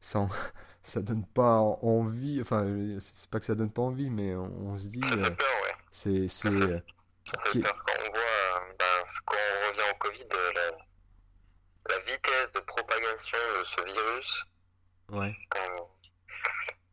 [0.82, 2.40] ça donne pas envie.
[2.40, 2.66] Enfin,
[3.00, 5.02] c'est pas que ça donne pas envie, mais on, se dit.
[5.02, 5.74] Ça fait peur, ouais.
[5.90, 6.50] C'est, c'est.
[6.50, 8.84] Ça fait peur quand on voit, ben,
[9.26, 14.46] quand on revient au Covid, la, la vitesse de propagation de ce virus.
[15.10, 15.34] Ouais.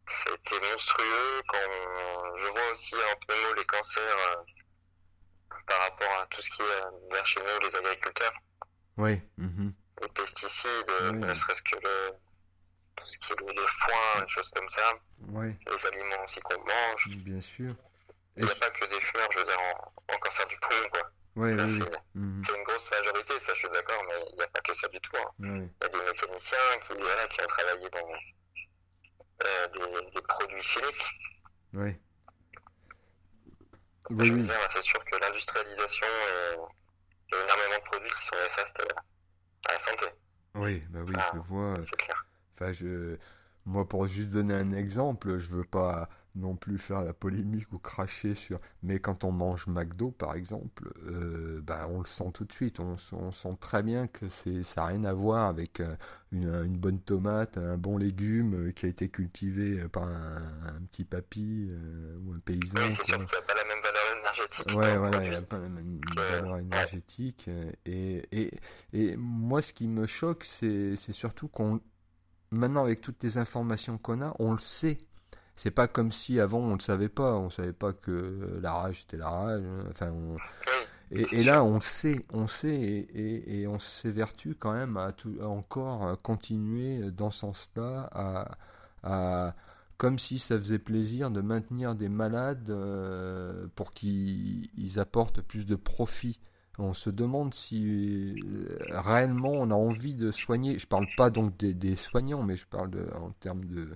[0.07, 1.41] C'était monstrueux.
[1.47, 4.43] Quand je vois aussi en pneumo les cancers euh,
[5.67, 8.33] par rapport à tout ce qui est vers chez nous, les agriculteurs.
[8.97, 9.21] Oui.
[9.39, 9.71] Mm-hmm.
[10.01, 12.11] Les pesticides, ne serait-ce que le,
[12.95, 14.93] tout ce qui est les foins, les choses comme ça.
[15.29, 15.55] Oui.
[15.67, 17.07] Les aliments aussi qu'on mange.
[17.17, 17.75] Bien sûr.
[18.37, 19.59] Il n'y a pas que des fumeurs, je veux dire,
[20.07, 21.11] en, cancer du poumon, quoi.
[21.35, 21.79] oui, oui.
[22.15, 22.45] Mm-hmm.
[22.45, 24.87] C'est une grosse majorité, ça je suis d'accord, mais il n'y a pas que ça
[24.87, 25.17] du tout.
[25.17, 25.31] Hein.
[25.39, 26.57] Il y a des mécaniciens
[26.87, 28.07] qui, voilà, qui ont travaillé dans,
[29.45, 29.67] euh,
[30.13, 31.05] des, produits chimiques.
[31.73, 31.95] Oui.
[34.11, 36.07] Oui, je veux dire, c'est sûr que l'industrialisation,
[36.55, 38.83] il y a énormément de produits qui sont néfastes
[39.67, 40.05] à la santé.
[40.55, 41.77] Oui, bah oui, ah, je vois.
[41.87, 42.25] C'est clair.
[42.55, 43.17] Enfin, je,
[43.65, 47.77] moi, pour juste donner un exemple, je veux pas non plus faire la polémique ou
[47.77, 48.59] cracher sur.
[48.81, 52.79] Mais quand on mange McDo, par exemple, euh, ben, on le sent tout de suite.
[52.79, 52.97] On,
[53.31, 55.95] sent très bien que c'est, ça n'a rien à voir avec euh,
[56.31, 61.69] une, bonne tomate, un bon légume euh, qui a été cultivé par un, petit papy
[62.25, 62.73] ou un paysan.
[62.75, 63.68] Oui, c'est sûr qu'il n'y a pas la
[64.39, 64.77] énergétique.
[64.77, 67.49] Ouais, voilà, il n'y a pas même valeur énergétique.
[67.85, 68.51] Et, et,
[68.93, 71.79] et moi, ce qui me choque, c'est, surtout qu'on.
[72.51, 74.97] Maintenant, avec toutes les informations qu'on a, on le sait
[75.61, 79.01] c'est pas comme si avant on ne savait pas, on savait pas que la rage
[79.01, 79.61] c'était la rage.
[79.61, 79.83] Hein.
[79.91, 80.13] Enfin,
[81.11, 87.11] et, là on sait, on sait et, on s'évertue quand même à, tout, encore continuer
[87.11, 88.09] dans ce sens-là
[89.03, 89.53] à,
[89.99, 95.75] comme si ça faisait plaisir de maintenir des malades euh, pour qu'ils apportent plus de
[95.75, 96.39] profit.
[96.77, 100.79] On se demande si euh, réellement on a envie de soigner.
[100.79, 103.89] Je parle pas donc des, soignants, mais je parle de, en termes de,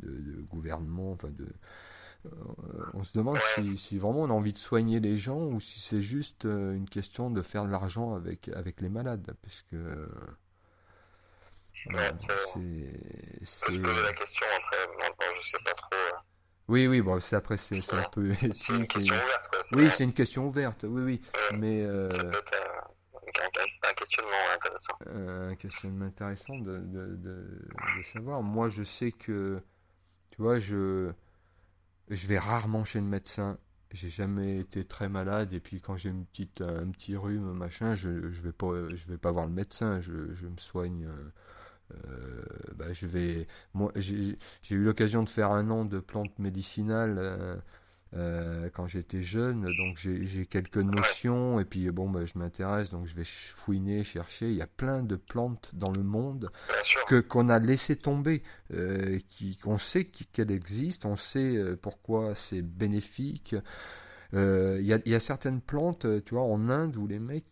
[0.00, 1.48] de, gouvernement, enfin de,
[2.26, 2.28] euh,
[2.92, 5.80] on se demande si, si, vraiment on a envie de soigner les gens ou si
[5.80, 9.34] c'est juste euh, une question de faire de l'argent avec, avec les malades.
[9.40, 10.06] Parce que.
[11.86, 13.70] Ouais, c'est.
[13.70, 15.96] Je pose la question après, je sais pas trop.
[16.68, 19.60] Oui, oui, bon, c'est après, c'est un peu C'est une question ouverte, quoi.
[19.72, 21.20] Oui, c'est une question ouverte, oui, oui.
[21.54, 21.82] Mais.
[21.82, 22.10] Euh...
[22.10, 24.98] Ça peut être un, un, questionnement intéressant.
[25.06, 27.68] Un questionnement intéressant de, de, de,
[27.98, 28.42] de savoir.
[28.42, 29.62] Moi, je sais que
[30.30, 31.10] tu vois, je,
[32.10, 33.58] je vais rarement chez le médecin.
[33.90, 37.94] J'ai jamais été très malade et puis quand j'ai une petite un petit rhume machin,
[37.94, 41.08] je je vais pas je vais pas voir le médecin, je, je me soigne.
[41.94, 42.42] Euh,
[42.74, 44.36] bah, je vais moi j'ai
[44.70, 47.56] eu l'occasion de faire un an de plantes médicinales euh,
[48.14, 53.06] euh, quand j'étais jeune, donc j'ai quelques notions, et puis bon, bah, je m'intéresse, donc
[53.06, 54.48] je vais fouiner, chercher.
[54.48, 56.50] Il y a plein de plantes dans le monde
[57.06, 58.42] que qu'on a laissé tomber,
[59.28, 63.54] qui qu'on sait qu'elles existent, on sait pourquoi c'est bénéfique.
[64.32, 64.38] Il
[64.82, 67.44] y, a, y, a, certaines plantes, tu vois, en Inde où les mecs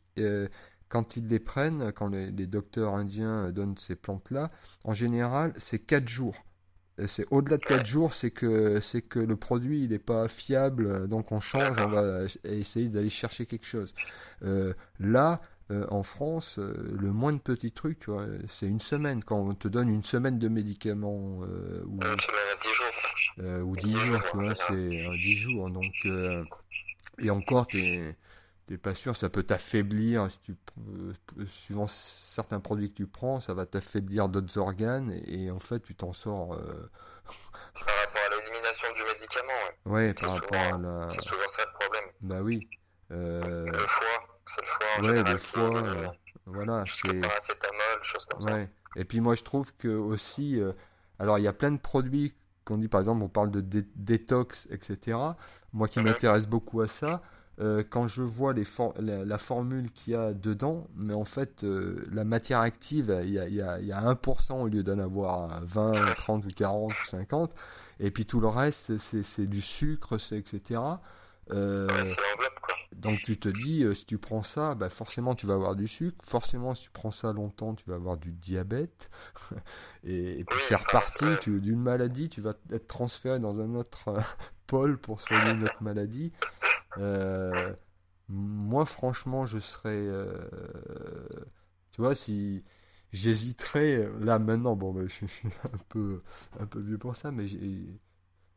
[0.88, 4.50] quand ils les prennent, quand les, les docteurs indiens donnent ces plantes-là,
[4.84, 6.46] en général, c'est 4 jours
[7.06, 11.06] c'est au-delà de 4 jours, c'est que c'est que le produit il n'est pas fiable,
[11.08, 13.92] donc on change, on va essayer d'aller chercher quelque chose.
[14.42, 18.80] Euh, là, euh, en France, euh, le moins de petits trucs, tu vois, c'est une
[18.80, 19.22] semaine.
[19.22, 21.40] Quand on te donne une semaine de médicaments
[21.84, 22.00] ou,
[23.44, 25.70] ou 10 jours, tu vois, c'est 10 jours.
[25.70, 26.08] Donc,
[27.18, 28.16] et encore, t'es
[28.66, 30.56] t'es pas sûr, ça peut t'affaiblir si tu
[31.46, 35.94] suivant certains produits que tu prends, ça va t'affaiblir d'autres organes et, en fait tu
[35.94, 36.54] t'en sors.
[36.54, 36.90] Euh...
[37.74, 39.52] Par rapport à l'élimination du médicament.
[39.86, 41.10] Ouais, ouais par rapport à la.
[41.10, 42.04] C'est souvent ça le problème.
[42.22, 42.68] Bah oui.
[43.12, 43.66] Euh...
[43.66, 44.86] Le foie, c'est le foie.
[44.96, 45.82] En ouais, général, le foie.
[45.82, 46.08] Euh,
[46.46, 47.20] voilà, c'est.
[47.20, 48.64] Paracétamol, choses comme ouais.
[48.64, 49.00] ça.
[49.00, 50.72] Et puis moi je trouve que aussi, euh...
[51.18, 53.84] alors il y a plein de produits qu'on dit par exemple, on parle de dé
[53.94, 55.18] détox, etc.
[55.72, 56.04] Moi qui -hmm.
[56.04, 57.22] m'intéresse beaucoup à ça.
[57.58, 58.64] Euh, quand je vois les
[58.98, 63.38] la, formule qu'il y a dedans, mais en fait, euh, la matière active, il y
[63.38, 67.06] a, y, a, y a 1% au lieu d'en avoir 20, 30 ou 40 ou
[67.06, 67.54] 50,
[68.00, 70.80] et puis tout le reste, c'est du sucre, c'est etc.
[71.52, 71.88] Euh,
[72.94, 76.22] donc tu te dis, si tu prends ça, bah forcément tu vas avoir du sucre,
[76.26, 79.08] forcément si tu prends ça longtemps, tu vas avoir du diabète,
[80.04, 84.12] et, et, puis c'est reparti, d'une maladie, tu vas être transféré dans un autre
[84.66, 86.32] pôle pour soigner une autre maladie.
[86.98, 87.74] Euh,
[88.28, 90.06] moi, franchement, je serais.
[90.06, 90.48] Euh,
[91.92, 92.64] tu vois, si
[93.12, 96.22] j'hésiterais là maintenant, bon, bah, je, suis un peu,
[96.60, 97.46] un peu vieux pour ça, mais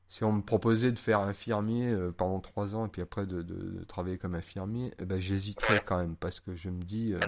[0.10, 3.44] si on me proposait de faire infirmier euh, pendant trois ans et puis après de,
[3.44, 7.14] de, travailler comme infirmier, eh ben, j'hésiterais quand même parce que je me dis.
[7.14, 7.20] Euh,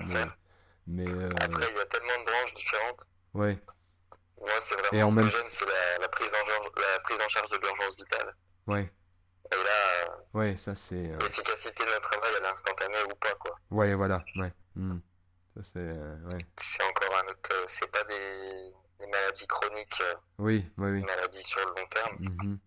[0.87, 3.01] mais, mais Après, il y a tellement de branches différentes.
[3.35, 3.59] Ouais.
[4.39, 5.31] Moi, c'est vraiment et en ce même...
[5.51, 8.35] c'est la, la, prise en, la prise en charge de l'urgence vitale.
[8.65, 8.91] Ouais.
[9.51, 9.90] Et là,
[10.33, 11.15] ouais, ça c'est.
[11.19, 13.57] L'efficacité de notre travail, elle est instantanée ou pas, quoi.
[13.71, 14.53] Ouais, voilà, ouais.
[14.75, 14.99] Hmm.
[15.55, 15.91] Ça c'est.
[15.91, 16.37] ouais.
[16.61, 17.65] C'est encore un autre.
[17.67, 20.03] C'est pas des, des, maladies chroniques.
[20.37, 20.99] Oui, oui, oui.
[21.01, 22.17] Des maladies sur le long terme.
[22.19, 22.57] Mm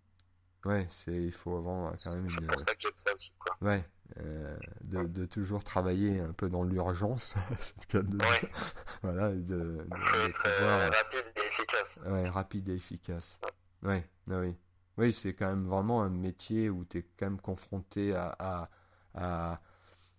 [0.64, 2.26] Ouais, c'est il faut avoir quand même.
[2.26, 3.54] C'est pour ça que j'aime ça aussi, quoi.
[3.60, 3.84] Ouais,
[4.18, 8.50] euh, de, de, toujours travailler un peu dans l'urgence, c'est le cas de ouais.
[9.02, 10.80] voilà, de, de, de pouvoir...
[10.80, 12.06] euh, rapide et efficace.
[12.08, 13.38] Ouais, rapide et efficace.
[13.82, 14.56] Ouais, ah oui.
[14.98, 18.34] Oui, c'est quand même vraiment un métier où tu es quand même confronté à.
[18.38, 18.70] à,
[19.14, 19.60] à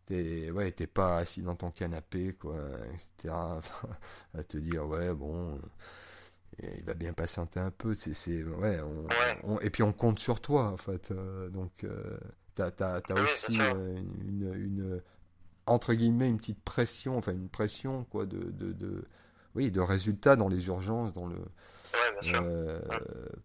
[0.06, 2.58] t'es ouais, t'es pas assis dans ton canapé, quoi,
[2.94, 3.34] etc.
[4.34, 5.60] à te dire, ouais, bon.
[6.62, 9.38] il va bien patienter un peu, c'est, ouais, on, ouais.
[9.44, 11.12] On, et puis on compte sur toi, en fait.
[11.12, 12.18] Euh, donc, euh,
[12.56, 15.02] t'as, t'as, t'as Oui, aussi euh, une, une,
[15.66, 19.06] entre guillemets, une petite pression, enfin une pression, quoi, de, de, de
[19.56, 21.38] oui, de résultats dans les urgences, dans le,
[21.96, 22.42] Ouais, bien sûr.
[22.42, 22.80] euh,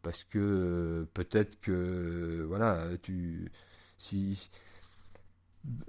[0.03, 3.51] parce que euh, peut-être que voilà tu
[3.99, 4.51] si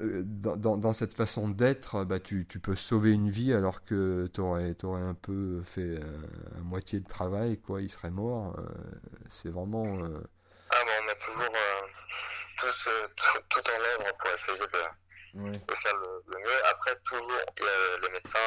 [0.02, 3.86] euh, dans, dans, dans cette façon d'être bah tu, tu peux sauver une vie alors
[3.86, 6.02] que t'aurais t'aurais un peu fait euh,
[6.58, 8.64] à moitié de travail quoi il serait mort euh,
[9.30, 10.20] c'est vraiment euh,
[10.72, 11.88] Ah, mais on met toujours euh,
[12.60, 15.52] tous, euh, tout, tout en œuvre pour essayer de, ouais.
[15.68, 16.66] de faire le, le mieux.
[16.70, 18.40] Après, toujours, a les médecins,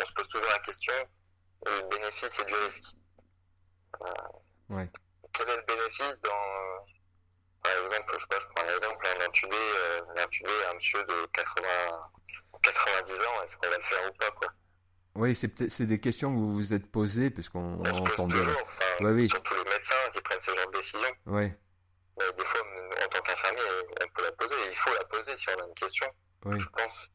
[0.00, 0.92] on se pose toujours la question
[1.66, 2.84] du bénéfice et du risque.
[4.02, 4.88] Euh, Ouais.
[5.32, 6.78] Quel est le bénéfice dans, euh,
[7.62, 10.00] par exemple, je sais pas, je prends un exemple, un intubé, euh,
[10.70, 11.68] un monsieur de 80,
[12.62, 14.48] 90 ans, est-ce qu'on va le faire ou pas, quoi?
[15.14, 19.04] Oui c'est des questions que vous vous êtes posées puisqu'on On pose entendait toujours, enfin,
[19.04, 19.28] Ouais, oui.
[19.28, 21.08] surtout les médecins qui prennent ce genre de décision.
[21.26, 21.58] ouais
[22.18, 22.60] Mais des fois,
[23.04, 23.62] en tant qu'infirmier,
[24.02, 26.06] on peut la poser, il faut la poser si on a une question.
[26.44, 27.10] oui je pense.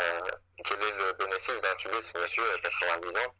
[0.00, 0.20] Euh,
[0.64, 3.34] quel est le bénéfice d'intuber ce monsieur à 90 ans?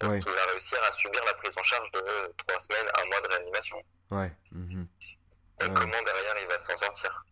[0.00, 0.20] Est-ce Ouais.
[0.20, 2.00] qu'il va réussir à subir la prise en charge de
[2.38, 3.76] 3 semaines, un mois de réanimation
[4.10, 5.66] ouais Ouais.
[5.74, 7.24] comment derrière il va s'en sortir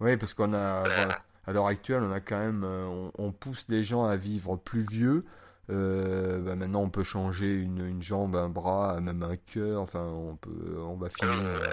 [0.00, 1.08] Oui, parce qu'on a, Euh,
[1.46, 4.56] à l'heure actuelle, on a quand même, euh, on, on pousse les gens à vivre
[4.56, 5.24] plus vieux.
[5.70, 9.80] Euh, bah maintenant, on peut changer une, une jambe, un bras, même un cœur.
[9.80, 11.72] Enfin, on peut, on va finir euh,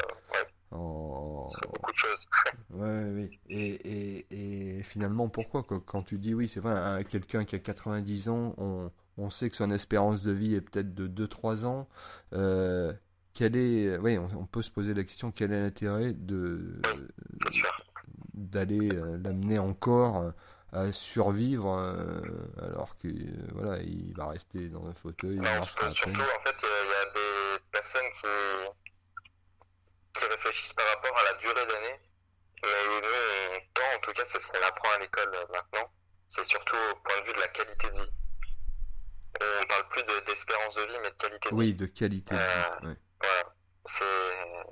[0.71, 2.25] en, c'est beaucoup de choses.
[2.71, 3.39] ouais, oui.
[3.49, 3.69] Et,
[4.31, 7.59] et, et finalement, pourquoi quand, quand tu dis oui, c'est vrai, un- quelqu'un qui a
[7.59, 11.87] 90 ans, on, on sait que son espérance de vie est peut-être de 2-3 ans.
[12.33, 12.93] Euh,
[13.33, 16.79] quel est, oui, on, on peut se poser la question, quel est l'intérêt de,
[18.33, 20.31] d'aller euh, l'amener encore euh,
[20.71, 22.21] à survivre euh,
[22.57, 23.07] alors que
[23.53, 26.71] voilà il va rester dans un fauteuil il Non, à surtout, en fait, il y
[26.71, 28.27] a- il y a des personnes qui,
[30.19, 31.97] qui réfléchissent par rapport à la durée d'année.
[32.63, 32.69] Mais
[33.01, 35.89] nous, on en tout cas, c'est ce qu'on apprend à l'école maintenant.
[36.29, 38.11] C'est surtout au point de vue de la qualité de vie.
[39.41, 41.59] On parle plus de- d'espérance de, vie, mais de qualité de vie.
[41.59, 42.97] oui de qualité de vie, ouais.
[43.21, 43.55] Voilà.
[43.85, 44.03] C'est,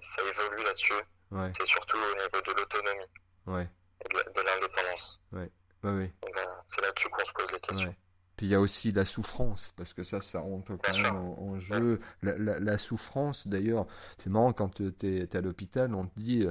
[0.02, 0.94] ça évolue là-dessus.
[1.32, 3.10] Ouais, C'est surtout au niveau de l'autonomie
[3.48, 3.70] ouais,
[4.06, 5.20] et de, l'indépendance.
[5.32, 5.50] ouais,
[5.84, 7.96] ouais, voilà, c'est là-dessus qu'on se pose les questions.
[8.38, 11.16] Puis il y a aussi la souffrance, parce que ça, ça rentre quand Bien même
[11.16, 12.00] en, en jeu.
[12.22, 13.86] La, la, la souffrance, d'ailleurs,
[14.18, 16.48] c'est marrant quand tu es, à l'hôpital, on te dit,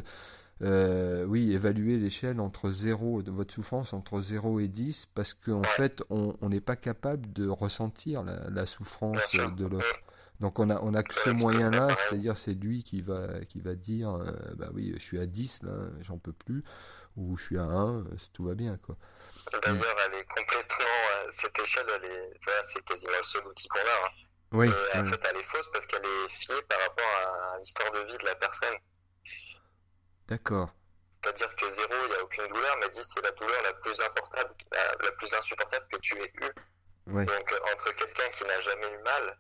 [0.63, 5.35] euh, euh, oui, évaluer l'échelle entre 0, de votre souffrance entre 0 et 10, parce
[5.35, 5.67] qu'en Ouais.
[5.69, 9.51] fait, on n'est pas capable de ressentir la, souffrance sûr.
[9.53, 10.01] de l'autre.
[10.41, 11.97] Donc on a on a que ce Ouais, tout à fait moyen-là, pareil.
[12.09, 15.63] c'est-à-dire c'est lui qui va qui va dire euh, bah oui, je suis à 10
[15.65, 16.65] là, j'en peux plus
[17.17, 18.97] ou je suis à 1, euh, tout va bien quoi.
[19.63, 20.87] D'ailleurs, elle est complètement,
[21.27, 23.83] euh, cette échelle, elle est, ça, c'est quasiment le seul outil qu'on a.
[23.83, 24.09] hein.
[24.53, 27.05] Oui, Et en fait, elle est fausse parce qu'elle est fiée par rapport
[27.55, 28.75] à l'histoire de vie de la personne.
[30.31, 30.71] D'accord.
[31.11, 33.91] C'est-à-dire que 0, il n'y a aucune douleur, mais 10, c'est la douleur la plus
[34.01, 37.13] insupportable, la, la plus insupportable que tu aies eue.
[37.13, 37.27] Ouais.
[37.27, 39.39] Donc, euh, entre quelqu'un qui n'a jamais eu mal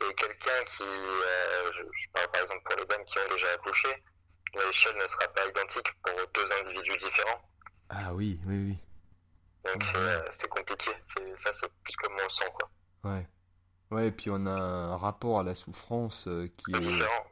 [0.00, 3.50] et quelqu'un qui, euh, je, je parle par exemple pour les dames qui ont déjà
[3.52, 3.88] accouché,
[4.54, 7.42] l'échelle ne sera pas identique pour deux individus différents.
[7.90, 8.78] Ah oui, oui, oui.
[9.64, 10.90] Donc, c'est, euh, c'est compliqué.
[11.36, 12.70] Ça, c'est plus comme on le sent, quoi.
[13.04, 13.28] Ouais.
[13.90, 17.26] Ouais, et puis on a un rapport à la souffrance euh, qui C'est est différent.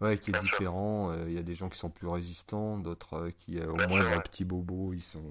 [0.00, 1.10] Ouais, qui est Bien différent.
[1.12, 3.78] Euh, Il y a des gens qui sont plus résistants, d'autres euh, qui euh, au
[3.78, 4.22] Bien moins d'un ouais.
[4.22, 5.24] petit bobo, ils sont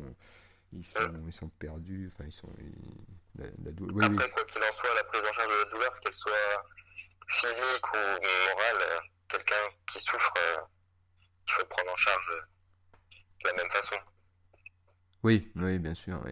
[0.74, 1.12] ils sont Ouais.
[1.28, 4.18] ils sont perdus, enfin ils sont ils- la, la dou- Oui, oui.
[4.18, 6.64] Après, quoi qu'il en soit, la prise en charge de la douleur, qu'elle soit
[7.30, 9.00] physique ou morale, euh,
[9.30, 10.62] quelqu'un qui souffre, euh,
[11.48, 12.42] il faut le prendre en charge euh,
[13.44, 13.96] de la même façon.
[15.24, 16.32] Oui, oui, bien sûr, oui.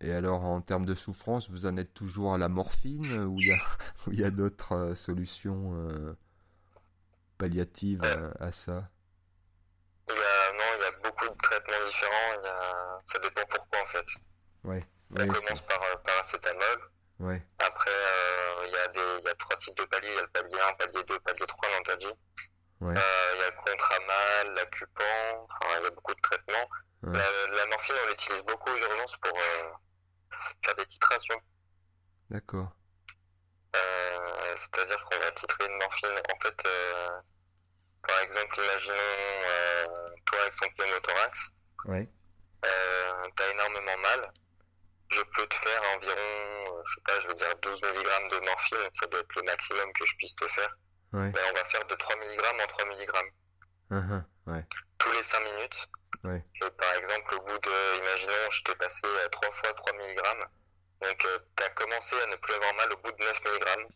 [0.00, 3.48] Et alors, en termes de souffrance, vous en êtes toujours à la morphine ou il
[3.48, 3.56] y a,
[4.06, 6.14] ou il y a d'autres euh, solutions euh,
[7.38, 8.02] palliative
[8.40, 8.88] à, ça
[10.08, 12.40] il y a, Non, il y a beaucoup de traitements différents.
[12.40, 14.06] Il y a, ça dépend pourquoi en fait.
[14.64, 14.84] Ouais.
[15.10, 16.80] On commence par euh, paracétamol.
[17.20, 17.42] Ouais.
[17.58, 20.08] Après, euh, il y, a des, il y a trois types de paliers.
[20.08, 22.06] Il y a le palier 1, palier 2, palier 3, on t'a dit.
[22.80, 22.94] Ouais.
[22.96, 26.68] Euh, il y a le contramal, l'acupan, enfin, il y a beaucoup de traitements.
[27.02, 29.70] La, la, morphine, on l'utilise beaucoup aux urgences pour euh,
[30.64, 31.40] faire des titrations.
[32.30, 32.72] D'accord.
[33.74, 36.20] Euh, C'est-à-dire qu'on va titrer une morphine.
[36.32, 37.20] En fait, euh,
[38.06, 41.38] par exemple, imaginons toi avec ton pneumothorax.
[41.86, 42.08] Ouais.
[43.36, 44.32] T'as énormément mal
[45.14, 48.46] je peux te faire environ, euh, je sais pas, je vais dire 12 mg de
[48.46, 50.76] morphine, ça doit être le maximum que je puisse te faire.
[51.12, 51.32] Ouais.
[51.50, 53.10] on va faire de 3 mg en 3 mg.
[53.90, 54.64] Uh ouais.
[54.98, 55.88] Tous les 5 minutes.
[56.24, 56.42] Ouais.
[56.78, 60.20] par exemple, au bout de, imaginons, je t'ai passé 3 fois 3 mg.
[61.06, 63.88] Donc, euh, tu as commencé à ne plus avoir mal au bout de 9 mg.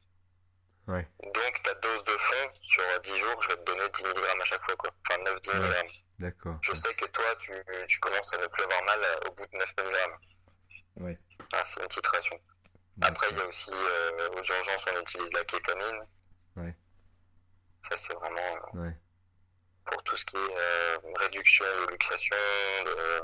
[0.89, 1.09] Ouais.
[1.23, 4.45] Donc, ta dose de fond, sur 10 jours, je vais te donner 10 mg à
[4.45, 4.91] chaque fois, quoi.
[5.09, 5.91] Enfin, 9-10 mg.
[6.19, 6.59] D'accord.
[6.63, 7.53] Je sais que toi, tu,
[7.89, 11.05] tu commences à ne plus avoir mal euh, au bout de 9 mg.
[11.05, 11.19] Ouais.
[11.53, 12.39] Ah, c'est une titration.
[13.01, 16.03] Après, il y a aussi, euh, aux urgences, on utilise la kétamine.
[16.57, 16.77] Ouais.
[17.89, 18.97] Ça, c'est vraiment euh, ouais.
[19.87, 22.37] pour tout ce qui est euh, réduction de luxation,
[22.85, 23.23] de,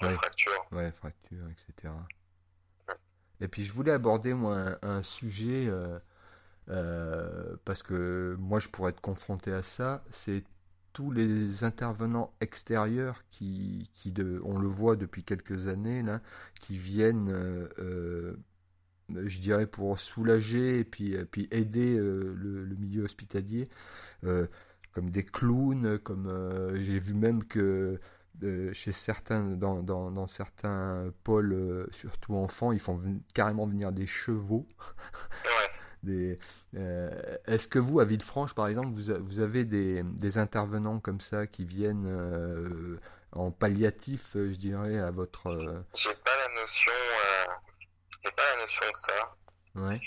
[0.00, 0.14] de ouais.
[0.14, 0.66] fracture.
[0.72, 1.94] Ouais, fracture, etc.
[3.40, 5.70] Et puis, je voulais aborder, moi, un, sujet,
[6.68, 10.44] euh, parce que moi, je pourrais être confronté à ça, c'est
[10.92, 16.20] tous les intervenants extérieurs qui, qui de, on le voit depuis quelques années là,
[16.60, 18.36] qui viennent, euh, euh
[19.26, 23.68] je dirais pour soulager et puis, et puis aider euh, le, milieu hospitalier,
[24.24, 24.46] euh,
[24.92, 27.98] comme des clowns, comme euh, j'ai vu même que
[28.72, 33.00] chez certains, dans, dans, dans certains pôles, surtout enfants, ils font
[33.34, 34.66] carrément venir des chevaux.
[36.02, 36.38] des.
[36.76, 41.20] Euh, Est-ce que vous, à Villefranche, par exemple, vous, vous avez des, des, intervenants comme
[41.20, 42.98] ça qui viennent euh,
[43.32, 45.46] en palliatif, je dirais, à votre.
[45.46, 45.80] Euh...
[45.94, 46.92] J'ai pas la notion.
[46.92, 47.52] Euh,
[48.24, 49.36] j'ai pas la notion de ça.
[49.76, 50.00] Ouais.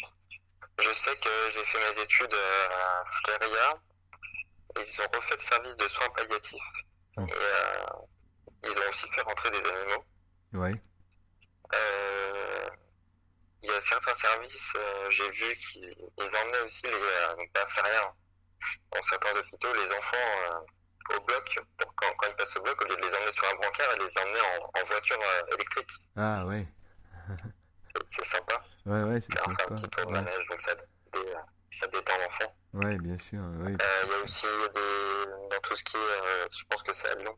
[0.79, 3.79] Je sais que j'ai fait mes études euh, à Fléria.
[4.75, 6.59] Et ils ont refait le service de soins palliatifs.
[7.17, 7.85] Et euh,
[8.63, 10.05] ils ont aussi fait rentrer des animaux.
[10.53, 10.81] Ouais.
[11.73, 12.69] Euh,
[13.63, 17.85] il y a certains services, euh, j'ai vu qu'ils emmenaient aussi les, euh, pas faire
[17.85, 18.13] rien.
[18.93, 20.17] Dans certains hôpitaux, les enfants
[20.51, 23.31] euh, au bloc, pour quand, quand, ils passent au bloc, au lieu de les emmener
[23.31, 25.89] sur un brancard, ils les emmener en, en voiture euh, électrique.
[26.15, 26.67] Ah ouais.
[28.09, 28.57] c'est sympa.
[28.85, 29.63] Ouais, ouais, c'est sympa.
[29.63, 30.21] Un petit tour de ouais.
[30.21, 31.19] manège, donc ça, dé,
[31.71, 32.55] ça détend l'enfant.
[32.73, 33.41] Ouais, bien sûr.
[33.59, 33.75] Oui.
[34.03, 37.15] Il y a aussi des, dans tout ce qui est, je pense que c'est à
[37.15, 37.37] Lyon,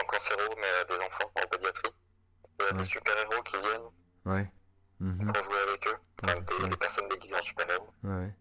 [0.00, 1.92] en cancéro, mais des enfants, en pédiatrie.
[2.58, 2.78] Il y a ouais.
[2.78, 3.90] des super-héros qui viennent.
[4.24, 4.50] Ouais.
[5.00, 5.32] Mmh.
[5.32, 6.68] pour jouer avec eux, enfin, des, ouais.
[6.68, 7.92] des, personnes déguisées en super-héros.
[8.04, 8.32] Ouais.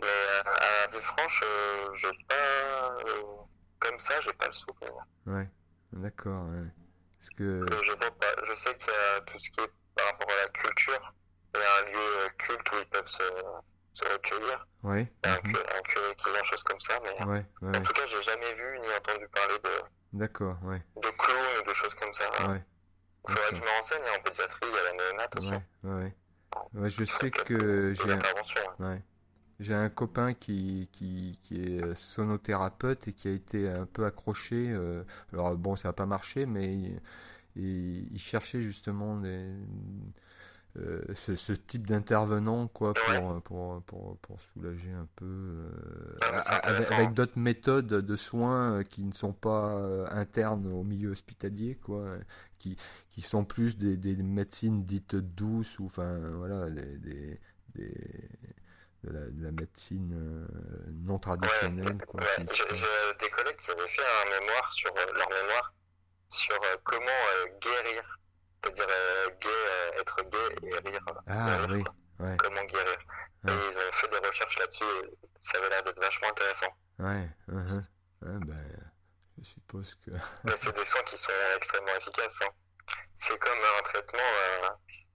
[0.00, 2.96] Mais euh, à Villefranche, euh, j'ai pas.
[3.06, 3.22] Euh,
[3.80, 4.92] comme ça, j'ai pas le souvenir.
[5.26, 5.48] Ouais,
[5.92, 6.46] d'accord.
[6.50, 6.68] Ouais.
[7.18, 7.66] Parce que...
[7.84, 8.44] Je, vois pas.
[8.44, 11.14] je sais qu'il y a tout ce qui est par rapport à la culture.
[11.54, 13.22] Il y a un lieu culte où ils peuvent se,
[13.94, 14.66] se recueillir.
[14.82, 15.12] Ouais.
[15.24, 16.98] Il y a un, un curé qui vient, chose comme ça.
[17.02, 19.70] Mais ouais, en tout cas, j'ai jamais vu ni entendu parler de.
[20.12, 20.82] D'accord, ouais.
[20.96, 22.24] De clowns ou de choses comme ça.
[22.48, 22.64] Ouais.
[23.28, 25.52] Il faudrait que je me renseigne en pédiatrie, il y a la néonate aussi.
[25.52, 26.14] Ouais, ouais.
[26.74, 28.20] ouais je sais que j'ai un...
[28.80, 29.74] ouais.
[29.74, 34.70] un copain qui, qui, qui est sonothérapeute et qui a été un peu accroché.
[34.70, 35.04] Euh...
[35.32, 37.00] Alors bon, ça n'a pas marché, mais il,
[37.56, 39.54] il, il cherchait justement des,
[40.78, 46.18] euh, ce, ce, type d'intervenant quoi pour, pour, pour, pour, soulager un peu euh,
[46.62, 51.74] avec, avec d'autres méthodes de soins qui ne sont pas euh, internes au milieu hospitalier
[51.74, 52.18] quoi
[52.56, 52.76] qui,
[53.10, 57.40] qui sont plus des, des médecines dites douces ou enfin voilà des, des,
[57.74, 57.94] des
[59.02, 60.46] de, la, de la médecine euh,
[61.04, 62.46] non traditionnelle ouais, quoi, ouais.
[62.54, 65.74] J'ai des collègues qui avaient fait un mémoire sur leur mémoire
[66.28, 67.10] sur comment
[67.60, 68.19] guérir
[68.62, 71.04] c'est-à-dire euh, gay, euh, être gay et rire.
[71.26, 71.84] Ah rire, oui,
[72.18, 72.36] ouais.
[72.38, 72.98] Comment guérir.
[73.44, 73.52] Ouais.
[73.52, 75.18] Et ils ont fait des recherches là-dessus et
[75.50, 76.72] ça avait l'air d'être vachement intéressant.
[76.98, 77.82] Ouais, uh -huh.
[78.22, 78.92] ouais ben,
[79.38, 80.10] je suppose que.
[80.44, 82.38] Mais c'est des soins qui sont extrêmement efficaces.
[82.42, 82.52] Hein.
[83.14, 84.68] C'est comme un traitement, euh,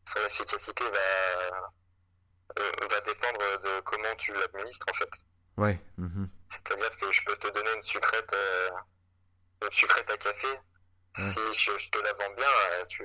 [0.07, 1.69] son efficacité va,
[2.59, 5.09] euh, va dépendre de comment tu l'administres en fait.
[5.57, 5.79] Ouais.
[5.99, 6.27] -hmm.
[6.49, 8.69] C'est-à-dire que je peux te donner une sucrète, euh,
[9.65, 10.59] une sucrète à café.
[11.18, 11.32] Ouais.
[11.32, 13.03] Si je, je, te la vends bien, tu.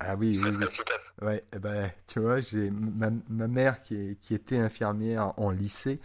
[0.00, 0.64] Ah oui, oui, oui.
[0.64, 1.14] efficace.
[1.20, 6.00] Ouais, ben, tu vois, j'ai ma, ma mère qui, est, qui était infirmière en lycée.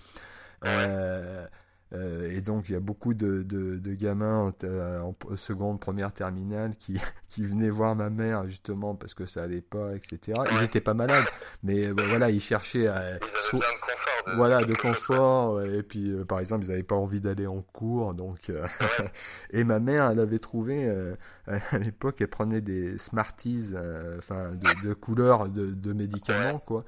[0.64, 0.70] Ouais.
[0.70, 1.48] Euh, euh,
[1.94, 6.76] et donc, il y a beaucoup de, de, de gamins en, en, seconde, première, terminale
[6.76, 10.42] qui, qui venaient voir ma mère justement parce que ça allait pas, etc.
[10.54, 11.26] Ils étaient pas malades,
[11.62, 13.16] mais bon, voilà, ils cherchaient à.
[13.16, 14.34] Ils de confort, confort.
[14.34, 15.62] De, voilà, de confort.
[15.62, 18.14] Et puis, euh, par exemple, ils n'avaient pas envie d'aller en cours.
[18.14, 18.66] Donc, euh,
[19.52, 21.16] et ma mère, elle avait trouvé, euh,
[21.48, 23.74] à l'époque, elle prenait des Smarties,
[24.18, 26.86] enfin, de, de couleurs de, de médicaments, quoi.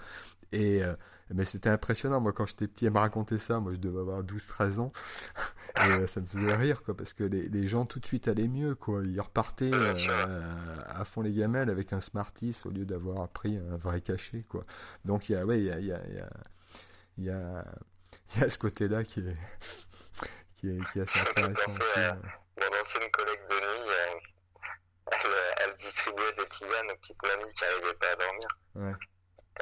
[0.52, 0.82] Et
[1.34, 2.22] mais c'était impressionnant.
[2.22, 3.60] Moi, quand j'étais petit, elle me racontait ça.
[3.60, 4.92] Moi, je devais avoir 12-13 ans.
[5.78, 8.48] Et ça me faisait rire, quoi, parce que les, les, gens tout de suite allaient
[8.48, 9.02] mieux, quoi.
[9.04, 14.02] Ils repartaient à fond les gamelles avec un Smarties au lieu d'avoir pris un vrai
[14.02, 14.66] cachet, quoi.
[15.04, 16.30] Donc, il y a, ouais, il y a, il y a, il y a
[17.18, 17.66] il y a,
[18.36, 19.24] il y a ce côté-là qui est,
[20.56, 21.72] qui est, qui est assez intéressant.
[21.72, 23.92] Aussi, à mon ancienne collègue de nuit,
[25.12, 28.48] elle, elle, distribuait des tisanes aux petites mamies qui n'arrivaient pas à dormir.
[28.76, 28.94] Ouais.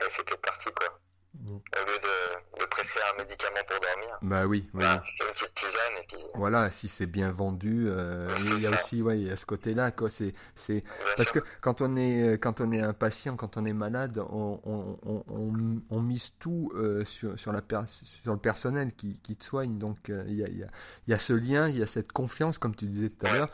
[0.02, 1.00] Et c'était parti, quoi.
[1.36, 4.18] Au lieu de, de, presser un médicament pour dormir.
[4.22, 4.84] Bah oui, oui.
[4.84, 6.18] Bah, une petite tisane et puis.
[6.36, 9.46] Voilà, si c'est bien vendu, euh, il y a aussi, ouais, il y a ce
[9.46, 10.10] côté-là, quoi.
[10.12, 10.84] C'est, c'est
[11.18, 14.60] parce que quand on est, quand on est un patient, quand on est malade, on,
[14.64, 19.44] on, on, on mise tout euh, sur sur la sur le personnel qui, qui te
[19.44, 19.80] soigne.
[19.80, 20.68] Donc euh, il y a, y a,
[21.08, 23.50] y a ce lien, il y a cette confiance, comme tu disais tout à l'heure.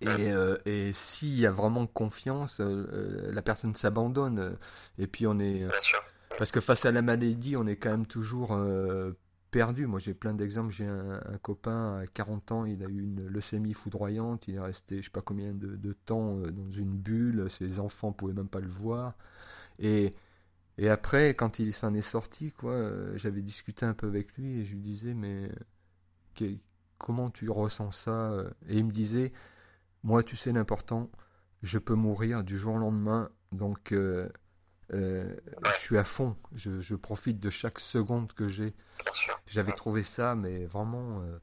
[0.00, 4.58] Et, euh, et s'il y a vraiment confiance, euh, la personne s'abandonne.
[4.98, 5.66] et puis on est.
[5.66, 6.02] Bien sûr
[6.36, 9.12] parce que face à la maladie, on est quand même toujours euh,
[9.50, 9.86] perdu.
[9.86, 10.72] Moi, j'ai plein d'exemples.
[10.72, 14.46] J'ai un, copain à 40 ans, il a eu une leucémie foudroyante.
[14.48, 17.50] Il est resté, je sais pas combien de, temps euh, dans une bulle.
[17.50, 19.16] Ses enfants pouvaient même pas le voir.
[19.78, 20.14] Et,
[20.88, 24.64] après, quand il s'en est sorti, quoi, euh, j'avais discuté un peu avec lui et
[24.64, 25.50] je lui disais, mais
[26.98, 29.32] comment tu ressens ça Et il me disait,
[30.02, 31.10] moi, tu sais l'important,
[31.62, 33.30] je peux mourir du jour au lendemain.
[33.52, 33.94] Donc
[34.90, 38.74] je suis à fond, je, je, profite de chaque seconde que j'ai.
[39.46, 41.22] J'avais trouvé ça, mais vraiment.
[41.22, 41.38] Euh,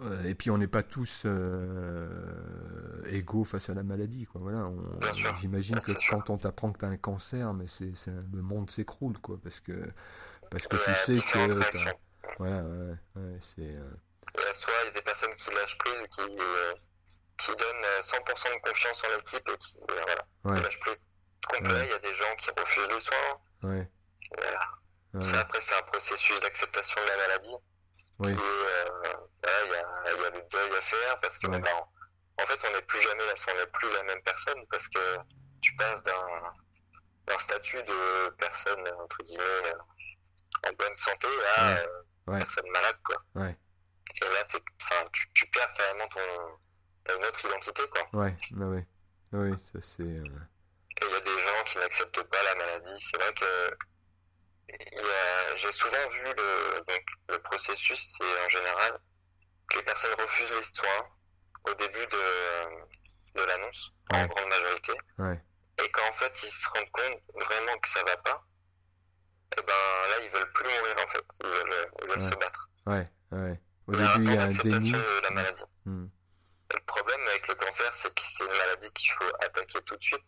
[0.00, 1.26] euh, et puis on n'est pas tous
[3.06, 4.40] égaux face à la maladie, quoi.
[4.42, 4.70] Voilà,
[5.40, 9.18] j'imagine que quand on t'apprend que tu as un cancer, mais c'est, le monde s'écroule,
[9.18, 9.88] quoi, parce que
[10.50, 11.60] parce que tu sais que.
[12.38, 13.74] Voilà, ouais, ouais c'est.
[14.54, 16.22] Soit il y a des personnes qui lâchent prise, qui
[17.38, 21.06] qui donnent 100% de confiance en l'équipe et qui, voilà, qui lâchent prise
[21.48, 21.84] complet.
[21.84, 23.40] Il y a des gens qui refusent les soins.
[23.64, 23.88] Ouais.
[24.36, 25.40] Voilà.
[25.40, 27.56] Après, c'est un processus d'acceptation de la maladie.
[28.18, 28.32] Oui.
[28.32, 29.14] Euh,
[29.44, 31.58] il y, a, y a le deuil à faire parce que, bah,
[32.38, 35.18] en fait, on n'est plus jamais, on n'est plus la même personne parce que
[35.60, 36.52] tu passes d'un,
[37.26, 41.86] d'un statut de personne, entre guillemets, euh, en bonne santé à euh,
[42.26, 43.16] personne malade, quoi.
[43.34, 43.56] Ouais.
[44.14, 44.44] Et là,
[45.12, 48.20] tu, tu perds carrément ton, autre identité, quoi.
[48.20, 48.86] Ouais, bah ouais.
[49.32, 50.22] Oui, ça c'est
[51.06, 53.06] il y a des gens qui n'acceptent pas la maladie.
[53.10, 53.76] C'est vrai que
[55.56, 58.98] j'ai souvent vu le, donc, le processus, c'est en général
[59.68, 61.06] que les personnes refusent les soins
[61.64, 64.92] au début de, de l'annonce, en grande majorité.
[65.82, 68.44] Et qu'en fait, ils se rendent compte vraiment que ça va pas,
[69.52, 71.24] et eh ben là, ils veulent plus mourir en fait.
[71.44, 72.70] Ils veulent, ils veulent se battre.
[72.86, 73.60] Ouais, ouais.
[73.86, 74.92] Au début, il y a un déni.
[74.92, 75.62] De la maladie.
[75.84, 76.06] Hmm.
[76.72, 80.02] Le problème avec le cancer, c'est que c'est une maladie qu'il faut attaquer tout de
[80.02, 80.24] suite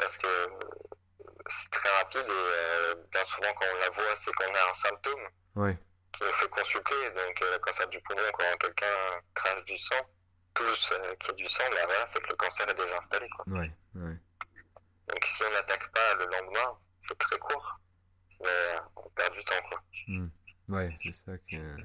[0.00, 0.28] parce que
[1.48, 4.74] c'est très rapide et euh, bien souvent quand on la voit, c'est qu'on a un
[4.74, 5.78] symptôme ouais.
[6.12, 7.10] qui nous fait consulter.
[7.10, 10.02] Donc euh, le cancer du poumon, quand quelqu'un crache du sang,
[10.54, 13.28] tous euh, qui a du sang, ben voilà, c'est que le cancer est déjà installé.
[13.28, 13.44] Quoi.
[13.54, 14.16] Ouais, ouais.
[15.08, 16.74] Donc si on n'attaque pas le lendemain,
[17.06, 17.80] c'est très court.
[18.42, 19.62] Mais on perd du temps.
[19.68, 19.82] Quoi.
[20.08, 20.28] Mmh.
[20.68, 21.76] Ouais, c'est ça que...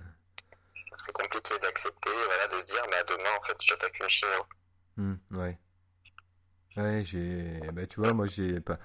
[1.05, 4.45] C'est compliqué d'accepter, voilà, de se dire, bah, demain, en fait, j'attaque une chimio.
[4.95, 5.59] Mmh, ouais.
[6.77, 7.61] Ouais, j'ai.
[7.73, 8.59] Bah, tu vois, moi, j'ai.
[8.59, 8.79] Pas...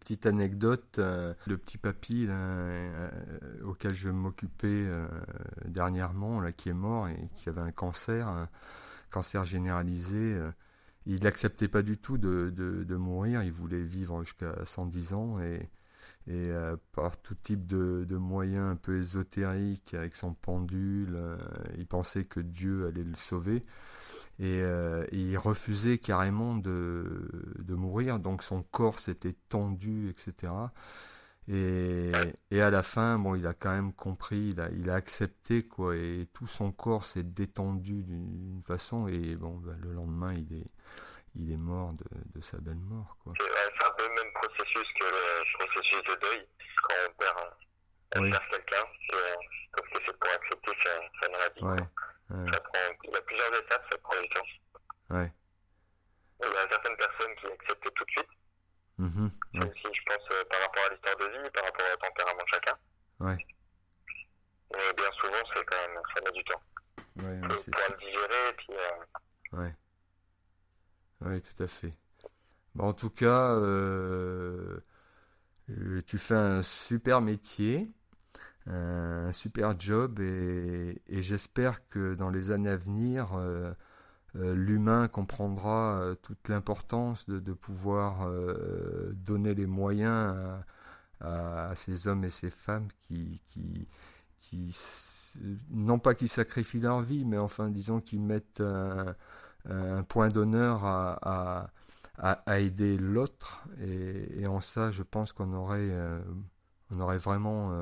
[0.00, 3.08] Petite anecdote, euh, le petit papy là, euh,
[3.62, 5.06] auquel je m'occupais euh,
[5.64, 8.48] dernièrement, là, qui est mort et qui avait un cancer,
[9.10, 10.36] cancer généralisé,
[11.06, 15.38] il n'acceptait pas du tout de, de, de, mourir, il voulait vivre jusqu'à 110 ans
[15.38, 15.70] et,
[16.26, 16.50] et
[16.90, 21.16] par tout type de, de, moyens un peu ésotériques, avec son pendule,
[21.78, 23.64] il pensait que Dieu allait le sauver.
[24.40, 27.28] Euh, et, il refusait carrément de,
[27.58, 30.52] de, mourir, donc son corps s'était tendu, etc.
[31.48, 32.12] Et,
[32.50, 35.66] et, à la fin, bon, il a quand même compris, il a, il a accepté,
[35.66, 40.56] quoi, et tout son corps s'est détendu d'une façon, et bon, bah, le lendemain, il
[40.56, 40.70] est,
[41.34, 43.34] il est mort de, de sa belle mort, quoi.
[43.36, 46.46] C'est un peu le même processus que le processus de deuil,
[46.82, 48.30] quand on perd, oui.
[48.30, 48.86] perd quelqu'un,
[49.76, 51.62] parce que c'est pour accepter sa, sa maladie.
[51.62, 51.88] Ouais.
[52.30, 54.46] Ça prend, il y a plusieurs étapes, ça prend du temps.
[55.10, 55.32] Ouais.
[56.42, 58.28] Il y a certaines personnes qui acceptent tout de suite.
[58.98, 59.60] Mmh, ouais.
[59.62, 62.48] aussi, je pense, euh, par rapport à l'histoire de vie, par rapport au tempérament de
[62.48, 62.78] chacun.
[63.20, 63.46] Ouais.
[64.72, 66.62] Mais bien souvent, c'est quand même, ça met du temps.
[67.16, 68.72] Ouais, Faut pouvoir le digérer et puis.
[68.72, 69.58] Euh...
[69.58, 69.74] Ouais.
[71.22, 71.94] Ouais, tout à fait.
[72.74, 74.80] Bon, en tout cas, euh,
[76.06, 77.90] tu fais un super métier.
[78.66, 83.72] Un super job et, j'espère que dans les années à venir, euh,
[84.36, 88.28] euh, l'humain comprendra euh, toute l'importance de, pouvoir
[89.14, 90.62] donner les moyens
[91.20, 93.88] à, ces hommes et ces femmes qui, qui,
[94.38, 94.74] qui
[95.70, 101.70] non pas qui sacrifient leur vie, mais enfin disons qu'ils mettent un, point d'honneur à,
[102.58, 103.64] aider l'autre.
[103.80, 105.92] Et, en ça, je pense qu'on aurait,
[106.90, 107.72] on aurait vraiment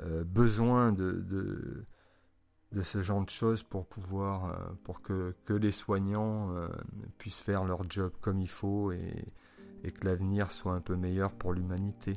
[0.00, 1.86] euh, besoin de,
[2.82, 6.68] ce genre de choses pour pouvoir, euh, pour que, les soignants euh,
[7.18, 9.32] puissent faire leur job comme il faut et
[9.92, 12.16] que l'avenir soit un peu meilleur pour l'humanité.